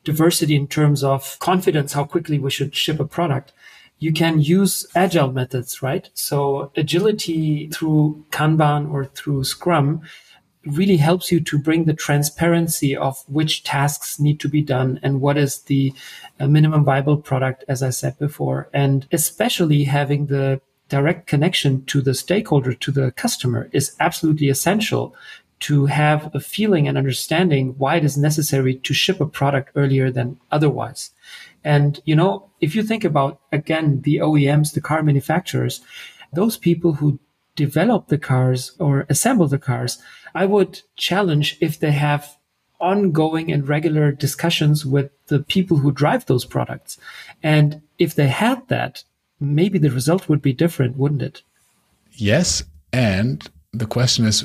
diversity 0.02 0.56
in 0.56 0.66
terms 0.66 1.04
of 1.04 1.38
confidence, 1.38 1.92
how 1.92 2.04
quickly 2.04 2.40
we 2.40 2.50
should 2.50 2.74
ship 2.74 2.98
a 2.98 3.04
product 3.04 3.52
you 4.02 4.12
can 4.12 4.40
use 4.40 4.84
agile 4.96 5.32
methods, 5.32 5.80
right? 5.80 6.10
So 6.14 6.72
agility 6.76 7.68
through 7.68 8.26
Kanban 8.30 8.90
or 8.90 9.04
through 9.04 9.44
Scrum 9.44 10.00
really 10.66 10.96
helps 10.96 11.30
you 11.30 11.38
to 11.40 11.58
bring 11.58 11.84
the 11.84 11.94
transparency 11.94 12.96
of 12.96 13.16
which 13.28 13.62
tasks 13.62 14.18
need 14.18 14.40
to 14.40 14.48
be 14.48 14.60
done 14.62 14.98
and 15.04 15.20
what 15.20 15.38
is 15.38 15.62
the 15.62 15.92
uh, 16.40 16.48
minimum 16.48 16.84
viable 16.84 17.16
product, 17.16 17.64
as 17.68 17.82
I 17.82 17.90
said 17.90 18.18
before. 18.18 18.68
And 18.72 19.06
especially 19.12 19.84
having 19.84 20.26
the 20.26 20.60
direct 20.88 21.28
connection 21.28 21.84
to 21.86 22.00
the 22.00 22.14
stakeholder, 22.14 22.74
to 22.74 22.90
the 22.90 23.12
customer 23.12 23.68
is 23.72 23.94
absolutely 24.00 24.48
essential 24.48 25.14
to 25.60 25.86
have 25.86 26.28
a 26.34 26.40
feeling 26.40 26.88
and 26.88 26.98
understanding 26.98 27.74
why 27.78 27.96
it 27.96 28.04
is 28.04 28.18
necessary 28.18 28.74
to 28.74 28.92
ship 28.92 29.20
a 29.20 29.26
product 29.26 29.70
earlier 29.76 30.10
than 30.10 30.40
otherwise. 30.50 31.10
And, 31.64 32.00
you 32.04 32.16
know, 32.16 32.50
if 32.60 32.74
you 32.74 32.82
think 32.82 33.04
about, 33.04 33.40
again, 33.52 34.02
the 34.02 34.16
OEMs, 34.16 34.72
the 34.72 34.80
car 34.80 35.02
manufacturers, 35.02 35.80
those 36.32 36.56
people 36.56 36.94
who 36.94 37.18
develop 37.54 38.08
the 38.08 38.18
cars 38.18 38.72
or 38.78 39.06
assemble 39.08 39.46
the 39.46 39.58
cars, 39.58 39.98
I 40.34 40.46
would 40.46 40.80
challenge 40.96 41.58
if 41.60 41.78
they 41.78 41.92
have 41.92 42.36
ongoing 42.80 43.52
and 43.52 43.68
regular 43.68 44.10
discussions 44.10 44.84
with 44.84 45.10
the 45.28 45.38
people 45.38 45.78
who 45.78 45.92
drive 45.92 46.26
those 46.26 46.44
products. 46.44 46.98
And 47.42 47.82
if 47.98 48.14
they 48.14 48.28
had 48.28 48.66
that, 48.68 49.04
maybe 49.38 49.78
the 49.78 49.90
result 49.90 50.28
would 50.28 50.42
be 50.42 50.52
different, 50.52 50.96
wouldn't 50.96 51.22
it? 51.22 51.42
Yes. 52.12 52.64
And 52.92 53.48
the 53.72 53.86
question 53.86 54.26
is, 54.26 54.44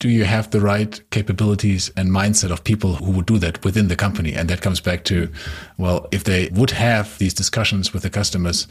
do 0.00 0.08
you 0.08 0.24
have 0.24 0.50
the 0.50 0.62
right 0.62 0.98
capabilities 1.10 1.92
and 1.94 2.10
mindset 2.10 2.50
of 2.50 2.64
people 2.64 2.94
who 2.94 3.10
would 3.12 3.26
do 3.26 3.38
that 3.38 3.62
within 3.62 3.88
the 3.88 3.96
company? 3.96 4.32
And 4.32 4.48
that 4.48 4.62
comes 4.62 4.80
back 4.80 5.04
to, 5.04 5.30
well, 5.76 6.08
if 6.10 6.24
they 6.24 6.48
would 6.52 6.70
have 6.70 7.18
these 7.18 7.34
discussions 7.34 7.92
with 7.92 8.02
the 8.02 8.08
customers, 8.08 8.66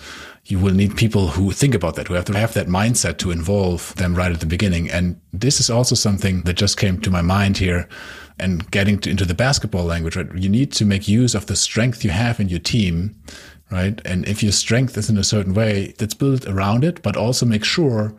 you 0.45 0.57
will 0.57 0.73
need 0.73 0.97
people 0.97 1.27
who 1.27 1.51
think 1.51 1.75
about 1.75 1.95
that, 1.95 2.07
who 2.07 2.15
have 2.15 2.25
to 2.25 2.37
have 2.37 2.55
that 2.55 2.65
mindset 2.65 3.19
to 3.19 3.29
involve 3.29 3.95
them 3.95 4.15
right 4.15 4.31
at 4.31 4.39
the 4.39 4.47
beginning. 4.47 4.89
And 4.89 5.21
this 5.31 5.59
is 5.59 5.69
also 5.69 5.93
something 5.93 6.41
that 6.41 6.53
just 6.53 6.77
came 6.77 6.99
to 7.01 7.11
my 7.11 7.21
mind 7.21 7.59
here 7.59 7.87
and 8.39 8.69
getting 8.71 8.97
to, 8.99 9.11
into 9.11 9.25
the 9.25 9.35
basketball 9.35 9.85
language, 9.85 10.15
right? 10.15 10.33
You 10.33 10.49
need 10.49 10.71
to 10.73 10.85
make 10.85 11.07
use 11.07 11.35
of 11.35 11.45
the 11.45 11.55
strength 11.55 12.03
you 12.03 12.09
have 12.09 12.39
in 12.39 12.49
your 12.49 12.59
team, 12.59 13.15
right? 13.69 14.01
And 14.03 14.27
if 14.27 14.41
your 14.41 14.51
strength 14.51 14.97
is 14.97 15.11
in 15.11 15.17
a 15.17 15.23
certain 15.23 15.53
way, 15.53 15.93
that's 15.99 16.15
built 16.15 16.47
around 16.47 16.83
it, 16.83 17.03
but 17.03 17.15
also 17.15 17.45
make 17.45 17.63
sure 17.63 18.15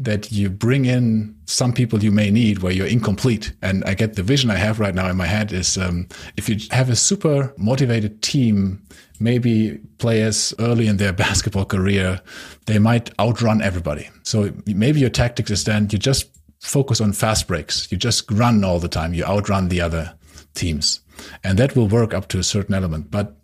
that 0.00 0.32
you 0.32 0.48
bring 0.48 0.86
in 0.86 1.36
some 1.44 1.72
people 1.72 2.02
you 2.02 2.10
may 2.10 2.30
need 2.30 2.60
where 2.60 2.72
you're 2.72 2.86
incomplete. 2.86 3.52
And 3.60 3.84
I 3.84 3.92
get 3.92 4.14
the 4.14 4.22
vision 4.22 4.50
I 4.50 4.56
have 4.56 4.80
right 4.80 4.94
now 4.94 5.08
in 5.08 5.16
my 5.16 5.26
head 5.26 5.52
is 5.52 5.76
um, 5.76 6.08
if 6.38 6.48
you 6.48 6.56
have 6.70 6.88
a 6.88 6.96
super 6.96 7.52
motivated 7.58 8.22
team, 8.22 8.82
maybe 9.20 9.78
players 9.98 10.54
early 10.58 10.86
in 10.86 10.96
their 10.96 11.12
basketball 11.26 11.66
career, 11.66 12.20
they 12.64 12.78
might 12.78 13.10
outrun 13.20 13.60
everybody. 13.60 14.08
So 14.22 14.52
maybe 14.66 15.00
your 15.00 15.10
tactics 15.10 15.50
is 15.50 15.64
then 15.64 15.88
you 15.92 15.98
just 15.98 16.30
focus 16.60 17.00
on 17.00 17.12
fast 17.12 17.46
breaks. 17.46 17.90
You 17.92 17.98
just 17.98 18.30
run 18.30 18.64
all 18.64 18.80
the 18.80 18.88
time. 18.88 19.12
You 19.12 19.24
outrun 19.24 19.68
the 19.68 19.82
other 19.82 20.14
teams. 20.54 21.00
And 21.44 21.58
that 21.58 21.76
will 21.76 21.88
work 21.88 22.14
up 22.14 22.28
to 22.28 22.38
a 22.38 22.42
certain 22.42 22.74
element. 22.74 23.10
But 23.10 23.36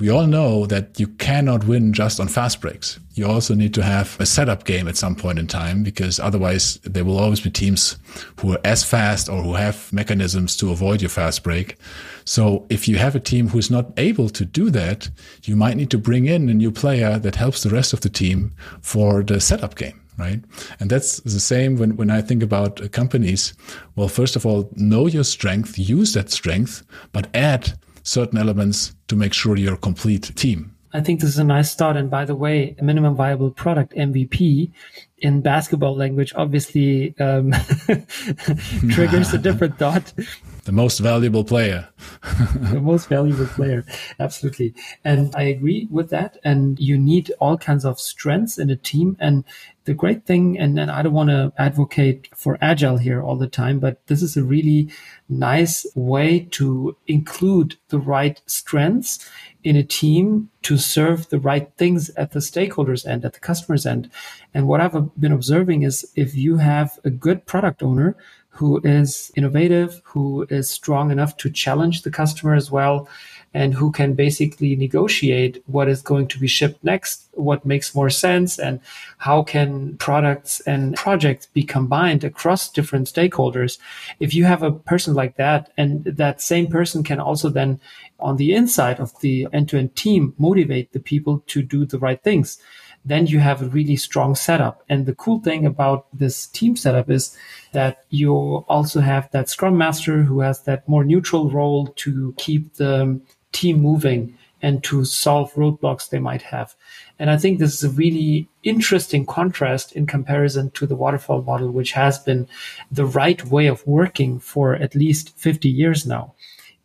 we 0.00 0.08
all 0.08 0.26
know 0.26 0.66
that 0.66 0.98
you 0.98 1.06
cannot 1.06 1.66
win 1.66 1.92
just 1.92 2.18
on 2.18 2.28
fast 2.28 2.60
breaks. 2.60 2.98
You 3.14 3.26
also 3.26 3.54
need 3.54 3.74
to 3.74 3.82
have 3.82 4.18
a 4.18 4.26
setup 4.26 4.64
game 4.64 4.88
at 4.88 4.96
some 4.96 5.14
point 5.14 5.38
in 5.38 5.46
time 5.46 5.82
because 5.82 6.18
otherwise 6.18 6.76
there 6.82 7.04
will 7.04 7.18
always 7.18 7.40
be 7.40 7.50
teams 7.50 7.98
who 8.40 8.52
are 8.52 8.60
as 8.64 8.82
fast 8.84 9.28
or 9.28 9.42
who 9.42 9.54
have 9.54 9.92
mechanisms 9.92 10.56
to 10.56 10.70
avoid 10.70 11.02
your 11.02 11.10
fast 11.10 11.42
break. 11.42 11.76
So 12.24 12.66
if 12.70 12.88
you 12.88 12.96
have 12.96 13.14
a 13.14 13.20
team 13.20 13.48
who 13.48 13.58
is 13.58 13.70
not 13.70 13.92
able 13.96 14.28
to 14.30 14.44
do 14.44 14.70
that, 14.70 15.10
you 15.44 15.56
might 15.56 15.76
need 15.76 15.90
to 15.90 15.98
bring 15.98 16.26
in 16.26 16.48
a 16.48 16.54
new 16.54 16.72
player 16.72 17.18
that 17.18 17.36
helps 17.36 17.62
the 17.62 17.70
rest 17.70 17.92
of 17.92 18.00
the 18.00 18.08
team 18.08 18.52
for 18.80 19.22
the 19.22 19.40
setup 19.40 19.76
game 19.76 19.98
right? 20.18 20.40
And 20.78 20.90
that's 20.90 21.20
the 21.20 21.40
same 21.40 21.78
when, 21.78 21.96
when 21.96 22.10
I 22.10 22.20
think 22.20 22.42
about 22.42 22.92
companies. 22.92 23.54
Well, 23.96 24.08
first 24.08 24.36
of 24.36 24.44
all, 24.44 24.68
know 24.76 25.06
your 25.06 25.24
strength, 25.24 25.78
use 25.78 26.12
that 26.12 26.30
strength, 26.30 26.82
but 27.12 27.28
add 27.34 27.78
certain 28.02 28.38
elements 28.38 28.94
to 29.08 29.16
make 29.16 29.32
sure 29.32 29.56
you're 29.56 29.74
a 29.74 29.78
complete 29.78 30.34
team. 30.36 30.74
I 30.94 31.00
think 31.00 31.20
this 31.20 31.30
is 31.30 31.38
a 31.38 31.44
nice 31.44 31.70
start. 31.70 31.96
And 31.96 32.10
by 32.10 32.24
the 32.24 32.34
way, 32.34 32.76
a 32.78 32.84
minimum 32.84 33.14
viable 33.14 33.50
product 33.50 33.94
MVP 33.94 34.70
in 35.18 35.40
basketball 35.40 35.96
language 35.96 36.32
obviously 36.36 37.18
um, 37.18 37.52
triggers 38.90 39.32
a 39.32 39.38
different 39.38 39.78
thought. 39.78 40.12
The 40.64 40.70
most 40.70 41.00
valuable 41.00 41.42
player. 41.42 41.88
the 42.70 42.80
most 42.80 43.08
valuable 43.08 43.46
player. 43.46 43.84
Absolutely. 44.20 44.74
And 45.04 45.34
I 45.34 45.42
agree 45.42 45.88
with 45.90 46.10
that. 46.10 46.38
And 46.44 46.78
you 46.78 46.96
need 46.96 47.32
all 47.40 47.58
kinds 47.58 47.84
of 47.84 47.98
strengths 47.98 48.58
in 48.58 48.70
a 48.70 48.76
team. 48.76 49.16
And 49.18 49.42
the 49.84 49.94
great 49.94 50.26
thing, 50.26 50.58
and, 50.58 50.78
and 50.78 50.90
I 50.90 51.02
don't 51.02 51.12
want 51.12 51.30
to 51.30 51.52
advocate 51.58 52.28
for 52.36 52.56
agile 52.60 52.98
here 52.98 53.22
all 53.22 53.36
the 53.36 53.48
time, 53.48 53.80
but 53.80 54.06
this 54.06 54.22
is 54.22 54.36
a 54.36 54.44
really 54.44 54.90
nice 55.28 55.86
way 55.94 56.48
to 56.52 56.96
include 57.06 57.76
the 57.88 57.98
right 57.98 58.40
strengths 58.46 59.28
in 59.64 59.76
a 59.76 59.82
team 59.82 60.50
to 60.62 60.76
serve 60.76 61.28
the 61.28 61.38
right 61.38 61.70
things 61.76 62.10
at 62.10 62.32
the 62.32 62.38
stakeholders 62.38 63.06
end, 63.06 63.24
at 63.24 63.32
the 63.32 63.40
customers 63.40 63.86
end. 63.86 64.10
And 64.54 64.68
what 64.68 64.80
I've 64.80 65.14
been 65.20 65.32
observing 65.32 65.82
is 65.82 66.10
if 66.14 66.34
you 66.34 66.58
have 66.58 66.98
a 67.04 67.10
good 67.10 67.46
product 67.46 67.82
owner 67.82 68.16
who 68.50 68.80
is 68.84 69.32
innovative, 69.34 70.02
who 70.04 70.46
is 70.50 70.68
strong 70.68 71.10
enough 71.10 71.36
to 71.38 71.50
challenge 71.50 72.02
the 72.02 72.10
customer 72.10 72.54
as 72.54 72.70
well, 72.70 73.08
and 73.54 73.74
who 73.74 73.92
can 73.92 74.14
basically 74.14 74.74
negotiate 74.76 75.62
what 75.66 75.88
is 75.88 76.02
going 76.02 76.28
to 76.28 76.38
be 76.38 76.46
shipped 76.46 76.82
next, 76.82 77.28
what 77.32 77.66
makes 77.66 77.94
more 77.94 78.10
sense, 78.10 78.58
and 78.58 78.80
how 79.18 79.42
can 79.42 79.96
products 79.98 80.60
and 80.60 80.96
projects 80.96 81.46
be 81.46 81.62
combined 81.62 82.24
across 82.24 82.70
different 82.70 83.06
stakeholders. 83.06 83.78
If 84.20 84.34
you 84.34 84.44
have 84.44 84.62
a 84.62 84.72
person 84.72 85.14
like 85.14 85.36
that, 85.36 85.72
and 85.76 86.04
that 86.04 86.40
same 86.40 86.66
person 86.66 87.02
can 87.02 87.20
also 87.20 87.48
then 87.48 87.80
on 88.20 88.36
the 88.36 88.54
inside 88.54 89.00
of 89.00 89.18
the 89.20 89.48
end-to-end 89.52 89.94
team 89.96 90.34
motivate 90.38 90.92
the 90.92 91.00
people 91.00 91.42
to 91.48 91.62
do 91.62 91.84
the 91.84 91.98
right 91.98 92.22
things 92.22 92.58
then 93.04 93.26
you 93.26 93.40
have 93.40 93.62
a 93.62 93.66
really 93.66 93.96
strong 93.96 94.34
setup. 94.34 94.82
And 94.88 95.06
the 95.06 95.14
cool 95.14 95.40
thing 95.40 95.66
about 95.66 96.06
this 96.16 96.46
team 96.46 96.76
setup 96.76 97.10
is 97.10 97.36
that 97.72 98.04
you 98.10 98.32
also 98.68 99.00
have 99.00 99.30
that 99.32 99.48
scrum 99.48 99.76
master 99.76 100.22
who 100.22 100.40
has 100.40 100.62
that 100.62 100.88
more 100.88 101.04
neutral 101.04 101.50
role 101.50 101.88
to 101.96 102.34
keep 102.36 102.74
the 102.74 103.20
team 103.52 103.80
moving 103.80 104.36
and 104.62 104.82
to 104.84 105.04
solve 105.04 105.52
roadblocks 105.54 106.08
they 106.08 106.20
might 106.20 106.42
have. 106.42 106.74
And 107.18 107.30
I 107.30 107.36
think 107.36 107.58
this 107.58 107.74
is 107.74 107.84
a 107.84 107.90
really 107.90 108.48
interesting 108.62 109.26
contrast 109.26 109.92
in 109.92 110.06
comparison 110.06 110.70
to 110.72 110.86
the 110.86 110.94
waterfall 110.94 111.42
model, 111.42 111.70
which 111.70 111.92
has 111.92 112.18
been 112.18 112.48
the 112.90 113.04
right 113.04 113.44
way 113.44 113.66
of 113.66 113.86
working 113.86 114.38
for 114.38 114.76
at 114.76 114.94
least 114.94 115.36
50 115.36 115.68
years 115.68 116.06
now. 116.06 116.34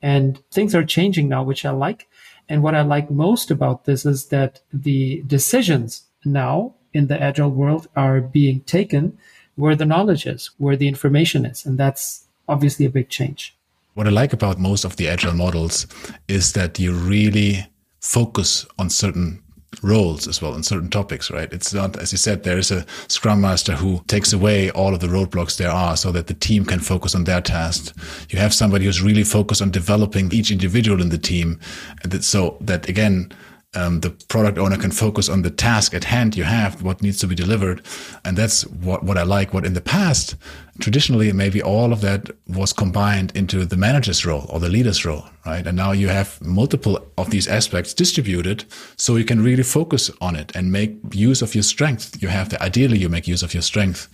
And 0.01 0.43
things 0.51 0.73
are 0.75 0.83
changing 0.83 1.29
now, 1.29 1.43
which 1.43 1.65
I 1.65 1.71
like. 1.71 2.07
And 2.49 2.63
what 2.63 2.75
I 2.75 2.81
like 2.81 3.11
most 3.11 3.51
about 3.51 3.85
this 3.85 4.05
is 4.05 4.27
that 4.27 4.61
the 4.73 5.21
decisions 5.27 6.05
now 6.25 6.73
in 6.93 7.07
the 7.07 7.21
agile 7.21 7.51
world 7.51 7.87
are 7.95 8.21
being 8.21 8.61
taken 8.61 9.17
where 9.55 9.75
the 9.75 9.85
knowledge 9.85 10.25
is, 10.25 10.51
where 10.57 10.75
the 10.75 10.87
information 10.87 11.45
is. 11.45 11.65
And 11.65 11.77
that's 11.77 12.25
obviously 12.47 12.85
a 12.85 12.91
big 12.91 13.09
change. 13.09 13.56
What 13.97 14.05
I 14.05 14.11
like 14.11 14.31
about 14.31 14.59
most 14.59 14.85
of 14.85 14.95
the 14.97 15.07
agile 15.09 15.33
models 15.33 15.87
is 16.27 16.53
that 16.53 16.77
you 16.77 16.93
really 16.93 17.65
focus 17.99 18.63
on 18.77 18.91
certain 18.91 19.41
roles 19.81 20.27
as 20.27 20.39
well 20.39 20.53
on 20.53 20.61
certain 20.61 20.91
topics, 20.91 21.31
right? 21.31 21.51
It's 21.51 21.73
not, 21.73 21.97
as 21.97 22.11
you 22.11 22.19
said, 22.19 22.43
there 22.43 22.59
is 22.59 22.69
a 22.69 22.85
scrum 23.07 23.41
master 23.41 23.73
who 23.73 24.03
takes 24.05 24.33
away 24.33 24.69
all 24.69 24.93
of 24.93 24.99
the 24.99 25.07
roadblocks 25.07 25.57
there 25.57 25.71
are 25.71 25.97
so 25.97 26.11
that 26.11 26.27
the 26.27 26.35
team 26.35 26.63
can 26.63 26.79
focus 26.79 27.15
on 27.15 27.23
their 27.23 27.41
task. 27.41 27.91
You 28.29 28.37
have 28.37 28.53
somebody 28.53 28.85
who's 28.85 29.01
really 29.01 29.23
focused 29.23 29.63
on 29.63 29.71
developing 29.71 30.31
each 30.31 30.51
individual 30.51 31.01
in 31.01 31.09
the 31.09 31.17
team. 31.17 31.59
And 32.03 32.11
that, 32.11 32.23
so 32.23 32.57
that 32.61 32.87
again, 32.87 33.33
um, 33.75 33.99
the 33.99 34.09
product 34.09 34.57
owner 34.57 34.77
can 34.77 34.91
focus 34.91 35.29
on 35.29 35.41
the 35.41 35.49
task 35.49 35.93
at 35.93 36.05
hand 36.05 36.35
you 36.35 36.43
have, 36.43 36.81
what 36.81 37.01
needs 37.01 37.19
to 37.19 37.27
be 37.27 37.35
delivered. 37.35 37.81
And 38.23 38.37
that's 38.37 38.65
what, 38.67 39.03
what 39.03 39.17
I 39.17 39.23
like. 39.23 39.53
What 39.53 39.65
in 39.65 39.73
the 39.73 39.81
past, 39.81 40.35
traditionally, 40.79 41.31
maybe 41.33 41.61
all 41.61 41.91
of 41.91 42.01
that 42.01 42.29
was 42.47 42.71
combined 42.71 43.35
into 43.35 43.65
the 43.65 43.77
manager's 43.77 44.25
role 44.25 44.45
or 44.49 44.59
the 44.59 44.69
leader's 44.69 45.05
role, 45.05 45.25
right? 45.45 45.67
And 45.67 45.75
now 45.75 45.91
you 45.91 46.07
have 46.07 46.41
multiple 46.41 47.05
of 47.17 47.29
these 47.29 47.47
aspects 47.47 47.93
distributed 47.93 48.65
so 48.95 49.17
you 49.17 49.25
can 49.25 49.43
really 49.43 49.63
focus 49.63 50.09
on 50.21 50.35
it 50.35 50.55
and 50.55 50.71
make 50.71 50.97
use 51.11 51.41
of 51.41 51.53
your 51.53 51.63
strength. 51.63 52.21
You 52.21 52.29
have 52.29 52.49
the, 52.49 52.61
ideally, 52.63 52.97
you 52.97 53.09
make 53.09 53.27
use 53.27 53.43
of 53.43 53.53
your 53.53 53.63
strength 53.63 54.07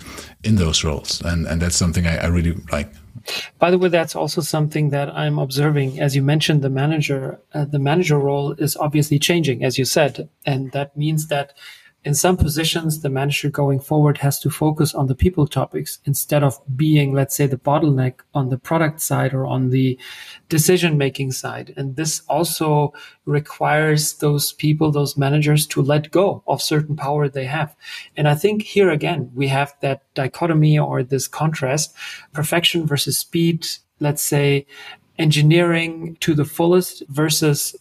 in 0.43 0.55
those 0.55 0.83
roles. 0.83 1.21
And, 1.21 1.45
and 1.45 1.61
that's 1.61 1.75
something 1.75 2.07
I, 2.07 2.17
I 2.17 2.27
really 2.27 2.53
like. 2.71 2.91
By 3.59 3.71
the 3.71 3.77
way, 3.77 3.89
that's 3.89 4.15
also 4.15 4.41
something 4.41 4.89
that 4.89 5.09
I'm 5.09 5.39
observing. 5.39 5.99
As 5.99 6.15
you 6.15 6.21
mentioned, 6.21 6.61
the 6.61 6.69
manager, 6.69 7.39
uh, 7.53 7.65
the 7.65 7.79
manager 7.79 8.19
role 8.19 8.51
is 8.53 8.75
obviously 8.77 9.19
changing, 9.19 9.63
as 9.63 9.77
you 9.77 9.85
said, 9.85 10.29
and 10.45 10.71
that 10.71 10.95
means 10.97 11.27
that 11.27 11.53
in 12.05 12.13
some 12.13 12.35
positions, 12.35 12.99
the 12.99 13.09
manager 13.09 13.49
going 13.49 13.79
forward 13.79 14.17
has 14.17 14.37
to 14.41 14.49
focus 14.49 14.93
on 14.93 15.07
the 15.07 15.15
people 15.15 15.47
topics 15.47 15.99
instead 16.05 16.43
of 16.43 16.59
being, 16.75 17.13
let's 17.13 17.35
say, 17.35 17.47
the 17.47 17.57
bottleneck 17.57 18.15
on 18.33 18.49
the 18.49 18.57
product 18.57 18.99
side 18.99 19.33
or 19.33 19.45
on 19.45 19.69
the 19.69 19.97
decision 20.49 20.97
making 20.97 21.31
side. 21.31 21.73
And 21.77 21.95
this 21.95 22.21
also 22.27 22.93
requires 23.25 24.15
those 24.15 24.51
people, 24.51 24.91
those 24.91 25.15
managers 25.15 25.65
to 25.67 25.81
let 25.81 26.11
go 26.11 26.43
of 26.45 26.61
certain 26.61 26.97
power 26.97 27.29
they 27.29 27.45
have. 27.45 27.73
And 28.17 28.27
I 28.27 28.35
think 28.35 28.63
here 28.63 28.89
again, 28.89 29.31
we 29.33 29.47
have 29.47 29.73
that 29.81 30.01
dichotomy 30.13 30.77
or 30.77 31.03
this 31.03 31.27
contrast, 31.27 31.95
perfection 32.33 32.85
versus 32.85 33.17
speed. 33.17 33.65
Let's 34.01 34.21
say 34.21 34.65
engineering 35.17 36.17
to 36.19 36.33
the 36.33 36.45
fullest 36.45 37.03
versus 37.07 37.75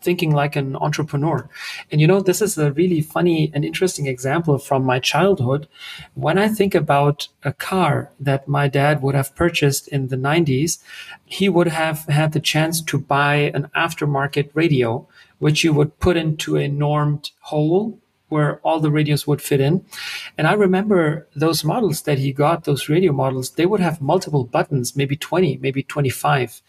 thinking 0.00 0.32
like 0.32 0.56
an 0.56 0.76
entrepreneur. 0.76 1.48
And 1.90 2.00
you 2.00 2.06
know, 2.06 2.20
this 2.20 2.40
is 2.40 2.58
a 2.58 2.72
really 2.72 3.00
funny 3.00 3.50
and 3.54 3.64
interesting 3.64 4.06
example 4.06 4.58
from 4.58 4.84
my 4.84 4.98
childhood. 4.98 5.68
When 6.14 6.38
I 6.38 6.48
think 6.48 6.74
about 6.74 7.28
a 7.44 7.52
car 7.52 8.10
that 8.20 8.48
my 8.48 8.68
dad 8.68 9.02
would 9.02 9.14
have 9.14 9.34
purchased 9.34 9.88
in 9.88 10.08
the 10.08 10.16
90s, 10.16 10.82
he 11.24 11.48
would 11.48 11.68
have 11.68 12.04
had 12.06 12.32
the 12.32 12.40
chance 12.40 12.80
to 12.82 12.98
buy 12.98 13.50
an 13.54 13.68
aftermarket 13.76 14.50
radio, 14.54 15.06
which 15.38 15.64
you 15.64 15.72
would 15.72 15.98
put 15.98 16.16
into 16.16 16.56
a 16.56 16.68
normed 16.68 17.30
hole 17.40 17.98
where 18.32 18.60
all 18.60 18.80
the 18.80 18.90
radios 18.90 19.26
would 19.26 19.42
fit 19.42 19.60
in. 19.60 19.84
And 20.38 20.46
I 20.46 20.54
remember 20.54 21.28
those 21.36 21.64
models 21.64 22.02
that 22.02 22.18
he 22.18 22.32
got, 22.32 22.64
those 22.64 22.88
radio 22.88 23.12
models, 23.12 23.50
they 23.50 23.66
would 23.66 23.80
have 23.80 24.00
multiple 24.00 24.44
buttons, 24.44 24.96
maybe 24.96 25.16
20, 25.16 25.58
maybe 25.58 25.82
25. 25.82 26.62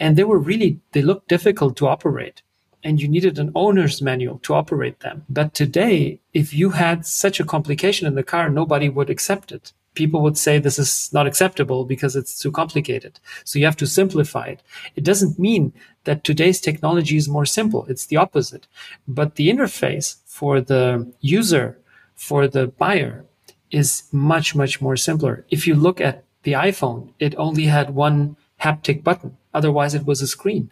And 0.00 0.16
they 0.16 0.24
were 0.24 0.38
really, 0.38 0.80
they 0.92 1.02
looked 1.02 1.28
difficult 1.28 1.76
to 1.76 1.88
operate 1.88 2.42
and 2.84 3.00
you 3.00 3.08
needed 3.08 3.38
an 3.38 3.52
owner's 3.54 4.00
manual 4.00 4.38
to 4.40 4.54
operate 4.54 5.00
them. 5.00 5.24
But 5.28 5.54
today, 5.54 6.20
if 6.32 6.54
you 6.54 6.70
had 6.70 7.06
such 7.06 7.40
a 7.40 7.44
complication 7.44 8.06
in 8.06 8.14
the 8.14 8.22
car, 8.22 8.48
nobody 8.48 8.88
would 8.88 9.10
accept 9.10 9.52
it. 9.52 9.72
People 9.94 10.22
would 10.22 10.38
say 10.38 10.58
this 10.58 10.78
is 10.78 11.10
not 11.12 11.26
acceptable 11.26 11.84
because 11.84 12.14
it's 12.14 12.38
too 12.38 12.52
complicated. 12.52 13.18
So 13.44 13.58
you 13.58 13.64
have 13.64 13.76
to 13.78 13.86
simplify 13.86 14.46
it. 14.46 14.62
It 14.94 15.04
doesn't 15.04 15.38
mean 15.38 15.72
that 16.04 16.22
today's 16.22 16.60
technology 16.60 17.16
is 17.16 17.28
more 17.28 17.46
simple. 17.46 17.86
It's 17.88 18.06
the 18.06 18.16
opposite. 18.16 18.66
But 19.08 19.34
the 19.34 19.50
interface 19.50 20.16
for 20.26 20.60
the 20.60 21.12
user, 21.20 21.78
for 22.14 22.46
the 22.46 22.68
buyer 22.68 23.24
is 23.70 24.04
much, 24.12 24.54
much 24.54 24.80
more 24.80 24.96
simpler. 24.96 25.44
If 25.50 25.66
you 25.66 25.74
look 25.74 26.00
at 26.00 26.24
the 26.44 26.52
iPhone, 26.52 27.12
it 27.18 27.34
only 27.36 27.64
had 27.64 27.94
one 27.94 28.36
haptic 28.60 29.02
button. 29.02 29.36
Otherwise, 29.52 29.94
it 29.94 30.06
was 30.06 30.20
a 30.20 30.26
screen. 30.26 30.70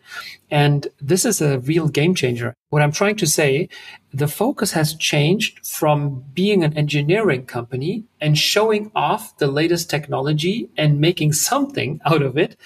And 0.51 0.89
this 1.01 1.25
is 1.25 1.41
a 1.41 1.59
real 1.61 1.89
game 1.89 2.15
changer. 2.15 2.55
What 2.71 2.83
I'm 2.83 2.93
trying 2.93 3.17
to 3.17 3.27
say, 3.27 3.69
the 4.13 4.29
focus 4.29 4.73
has 4.73 4.95
changed 4.95 5.67
from 5.67 6.25
being 6.33 6.65
an 6.65 6.77
engineering 6.77 7.47
company 7.47 8.05
and 8.21 8.39
showing 8.39 8.91
off 8.95 9.37
the 9.39 9.49
latest 9.49 9.91
technology 9.91 10.69
and 10.77 11.01
making 11.01 11.33
something 11.33 12.01
out 12.05 12.23
of 12.23 12.39
it 12.39 12.57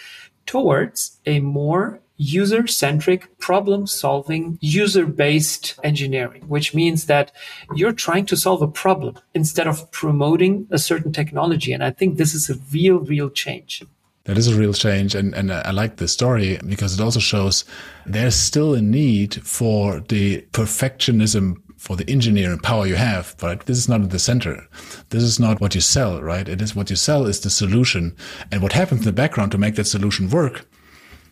towards 0.47 1.19
a 1.27 1.41
more 1.41 2.01
user 2.17 2.67
centric 2.67 3.37
problem 3.39 3.87
solving 3.87 4.59
user 4.61 5.07
based 5.07 5.79
engineering, 5.83 6.43
which 6.49 6.75
means 6.75 7.07
that 7.07 7.33
you're 7.75 7.93
trying 7.93 8.27
to 8.27 8.37
solve 8.37 8.63
a 8.63 8.69
problem 8.69 9.17
instead 9.35 9.67
of 9.67 9.91
promoting 9.91 10.67
a 10.71 10.79
certain 10.79 11.13
technology. 11.13 11.73
And 11.73 11.83
I 11.83 11.91
think 11.91 12.17
this 12.17 12.35
is 12.35 12.49
a 12.49 12.55
real, 12.73 12.99
real 12.99 13.29
change. 13.29 13.83
That 14.25 14.39
is 14.39 14.49
a 14.49 14.59
real 14.59 14.73
change. 14.73 15.15
And, 15.15 15.35
and 15.35 15.53
I 15.53 15.73
like 15.73 15.97
the 15.97 16.09
story 16.09 16.59
because 16.67 16.95
it 16.95 17.03
also 17.03 17.21
shows 17.21 17.65
there's 18.07 18.37
still 18.37 18.75
a 18.75 18.81
need 18.81 19.35
for 19.35 20.01
the 20.01 20.43
perfectionism 20.53 21.57
for 21.83 21.97
the 21.97 22.09
engineering 22.09 22.61
power 22.61 22.87
you 22.87 22.95
have, 22.95 23.35
but 23.39 23.67
this 23.67 23.77
is 23.77 23.89
not 23.89 24.03
at 24.03 24.11
the 24.11 24.19
center. 24.21 24.69
This 25.09 25.25
is 25.25 25.41
not 25.41 25.61
what 25.61 25.75
you 25.75 25.81
sell, 25.81 26.23
right? 26.23 26.49
It 26.49 26.63
is 26.63 26.77
what 26.77 26.89
you 26.91 26.95
sell 26.95 27.27
is 27.27 27.41
the 27.41 27.51
solution. 27.51 28.15
And 28.53 28.63
what 28.63 28.73
happens 28.73 29.01
in 29.01 29.05
the 29.05 29.13
background 29.13 29.51
to 29.51 29.59
make 29.59 29.75
that 29.75 29.87
solution 29.87 30.31
work? 30.31 30.65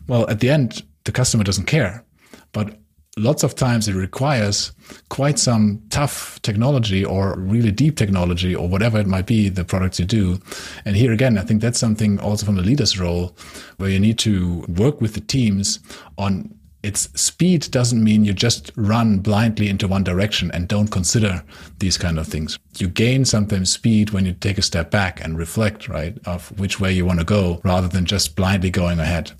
Well, 0.07 0.29
at 0.29 0.41
the 0.41 0.49
end, 0.49 0.83
the 1.05 1.13
customer 1.13 1.45
doesn't 1.45 1.67
care. 1.67 2.03
But 2.51 2.80
lots 3.17 3.43
of 3.43 3.55
times 3.55 3.87
it 3.87 3.93
requires 3.93 4.71
quite 5.09 5.37
some 5.37 5.81
tough 5.89 6.41
technology 6.43 7.03
or 7.03 7.37
really 7.37 7.71
deep 7.71 7.97
technology 7.97 8.55
or 8.55 8.69
whatever 8.69 8.99
it 8.99 9.07
might 9.07 9.25
be 9.25 9.49
the 9.49 9.65
products 9.65 9.99
you 9.99 10.05
do. 10.05 10.39
And 10.85 10.95
here 10.95 11.11
again 11.11 11.37
i 11.37 11.41
think 11.41 11.61
that's 11.61 11.79
something 11.79 12.19
also 12.19 12.45
from 12.45 12.55
the 12.55 12.61
leader's 12.61 12.99
role 12.99 13.35
where 13.77 13.89
you 13.89 13.99
need 13.99 14.17
to 14.19 14.63
work 14.67 15.01
with 15.01 15.13
the 15.13 15.21
teams 15.21 15.79
on 16.17 16.53
its 16.83 17.09
speed 17.19 17.69
doesn't 17.69 18.03
mean 18.03 18.25
you 18.25 18.33
just 18.33 18.71
run 18.75 19.19
blindly 19.19 19.69
into 19.69 19.87
one 19.87 20.03
direction 20.03 20.49
and 20.51 20.67
don't 20.67 20.89
consider 20.89 21.43
these 21.79 21.97
kind 21.97 22.17
of 22.17 22.27
things. 22.27 22.57
You 22.77 22.87
gain 22.87 23.25
sometimes 23.25 23.71
speed 23.71 24.09
when 24.09 24.25
you 24.25 24.33
take 24.33 24.57
a 24.57 24.63
step 24.63 24.89
back 24.89 25.23
and 25.23 25.37
reflect, 25.37 25.87
right, 25.87 26.17
of 26.25 26.57
which 26.59 26.79
way 26.79 26.91
you 26.91 27.05
want 27.05 27.19
to 27.19 27.25
go 27.25 27.61
rather 27.63 27.87
than 27.87 28.05
just 28.05 28.35
blindly 28.35 28.71
going 28.71 28.99
ahead. 28.99 29.31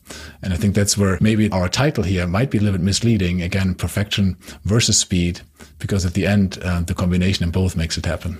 And 0.43 0.53
I 0.53 0.57
think 0.57 0.75
that's 0.75 0.97
where 0.97 1.17
maybe 1.19 1.49
our 1.51 1.67
title 1.67 2.03
here 2.03 2.27
might 2.27 2.51
be 2.51 2.59
a 2.59 2.61
little 2.61 2.77
bit 2.77 2.85
misleading. 2.85 3.41
Again, 3.41 3.73
perfection 3.73 4.37
versus 4.65 4.97
speed, 4.97 5.41
because 5.79 6.05
at 6.05 6.13
the 6.13 6.27
end, 6.27 6.59
uh, 6.63 6.81
the 6.81 6.93
combination 6.93 7.43
in 7.43 7.51
both 7.51 7.75
makes 7.75 7.97
it 7.97 8.05
happen. 8.05 8.39